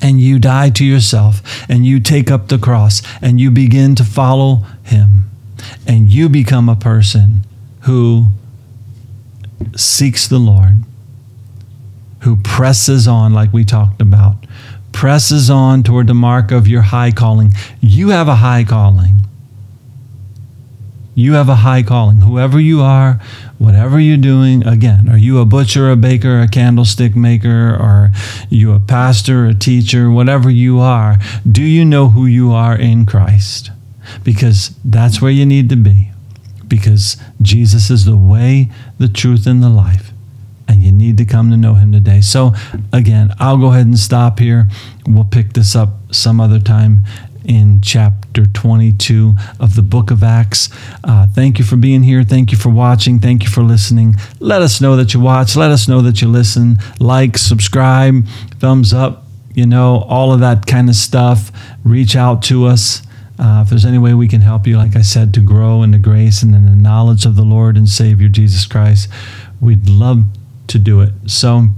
and 0.00 0.20
you 0.20 0.38
die 0.38 0.70
to 0.70 0.84
yourself 0.84 1.42
and 1.68 1.84
you 1.84 2.00
take 2.00 2.30
up 2.30 2.48
the 2.48 2.58
cross 2.58 3.02
and 3.20 3.40
you 3.40 3.50
begin 3.50 3.94
to 3.96 4.04
follow 4.04 4.64
him 4.84 5.30
and 5.86 6.08
you 6.08 6.28
become 6.28 6.68
a 6.68 6.76
person 6.76 7.44
who 7.82 8.26
seeks 9.76 10.28
the 10.28 10.38
Lord, 10.38 10.76
who 12.20 12.36
presses 12.36 13.08
on, 13.08 13.32
like 13.32 13.52
we 13.52 13.64
talked 13.64 14.00
about, 14.00 14.36
presses 14.92 15.50
on 15.50 15.82
toward 15.82 16.06
the 16.06 16.14
mark 16.14 16.50
of 16.50 16.68
your 16.68 16.82
high 16.82 17.10
calling. 17.10 17.52
You 17.80 18.08
have 18.10 18.28
a 18.28 18.36
high 18.36 18.64
calling. 18.64 19.20
You 21.18 21.32
have 21.32 21.48
a 21.48 21.56
high 21.56 21.82
calling. 21.82 22.20
Whoever 22.20 22.60
you 22.60 22.80
are, 22.80 23.20
whatever 23.58 23.98
you're 23.98 24.16
doing, 24.16 24.64
again, 24.64 25.08
are 25.08 25.18
you 25.18 25.40
a 25.40 25.44
butcher, 25.44 25.90
a 25.90 25.96
baker, 25.96 26.38
a 26.38 26.46
candlestick 26.46 27.16
maker, 27.16 27.74
or 27.74 28.12
you 28.50 28.72
a 28.72 28.78
pastor, 28.78 29.46
a 29.46 29.52
teacher, 29.52 30.12
whatever 30.12 30.48
you 30.48 30.78
are, 30.78 31.16
do 31.44 31.64
you 31.64 31.84
know 31.84 32.10
who 32.10 32.26
you 32.26 32.52
are 32.52 32.76
in 32.78 33.04
Christ? 33.04 33.72
Because 34.22 34.76
that's 34.84 35.20
where 35.20 35.32
you 35.32 35.44
need 35.44 35.68
to 35.70 35.76
be. 35.76 36.12
Because 36.68 37.16
Jesus 37.42 37.90
is 37.90 38.04
the 38.04 38.16
way, 38.16 38.70
the 38.98 39.08
truth, 39.08 39.44
and 39.44 39.60
the 39.60 39.68
life. 39.68 40.12
And 40.68 40.82
you 40.82 40.92
need 40.92 41.18
to 41.18 41.24
come 41.24 41.50
to 41.50 41.56
know 41.56 41.74
him 41.74 41.90
today. 41.90 42.20
So, 42.20 42.52
again, 42.92 43.34
I'll 43.40 43.58
go 43.58 43.72
ahead 43.72 43.86
and 43.86 43.98
stop 43.98 44.38
here. 44.38 44.68
We'll 45.04 45.24
pick 45.24 45.54
this 45.54 45.74
up 45.74 45.98
some 46.12 46.40
other 46.40 46.60
time 46.60 47.00
in 47.48 47.80
chapter 47.80 48.46
22 48.46 49.34
of 49.58 49.74
the 49.74 49.82
book 49.82 50.10
of 50.10 50.22
Acts. 50.22 50.68
Uh, 51.02 51.26
thank 51.26 51.58
you 51.58 51.64
for 51.64 51.76
being 51.76 52.02
here. 52.02 52.22
Thank 52.22 52.52
you 52.52 52.58
for 52.58 52.68
watching. 52.68 53.18
Thank 53.18 53.42
you 53.42 53.48
for 53.48 53.62
listening. 53.62 54.14
Let 54.38 54.60
us 54.60 54.80
know 54.80 54.94
that 54.96 55.14
you 55.14 55.20
watch. 55.20 55.56
Let 55.56 55.70
us 55.70 55.88
know 55.88 56.02
that 56.02 56.20
you 56.20 56.28
listen. 56.28 56.76
Like, 57.00 57.38
subscribe, 57.38 58.26
thumbs 58.60 58.92
up, 58.92 59.24
you 59.54 59.66
know, 59.66 60.02
all 60.08 60.32
of 60.32 60.40
that 60.40 60.66
kind 60.66 60.90
of 60.90 60.94
stuff. 60.94 61.50
Reach 61.82 62.14
out 62.14 62.42
to 62.44 62.66
us. 62.66 63.02
Uh, 63.38 63.62
if 63.64 63.70
there's 63.70 63.86
any 63.86 63.98
way 63.98 64.12
we 64.12 64.28
can 64.28 64.42
help 64.42 64.66
you, 64.66 64.76
like 64.76 64.94
I 64.94 65.02
said, 65.02 65.32
to 65.34 65.40
grow 65.40 65.82
in 65.82 65.92
the 65.92 65.98
grace 65.98 66.42
and 66.42 66.54
in 66.54 66.66
the 66.66 66.76
knowledge 66.76 67.24
of 67.24 67.34
the 67.34 67.44
Lord 67.44 67.76
and 67.76 67.88
Savior 67.88 68.28
Jesus 68.28 68.66
Christ, 68.66 69.08
we'd 69.60 69.88
love 69.88 70.24
to 70.66 70.78
do 70.78 71.00
it. 71.00 71.12
So 71.26 71.68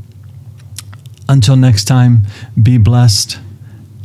until 1.28 1.54
next 1.54 1.84
time, 1.84 2.22
be 2.60 2.76
blessed 2.76 3.38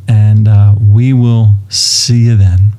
and 0.07 0.47
uh, 0.47 0.75
we 0.79 1.13
will 1.13 1.55
see 1.69 2.25
you 2.25 2.35
then. 2.37 2.71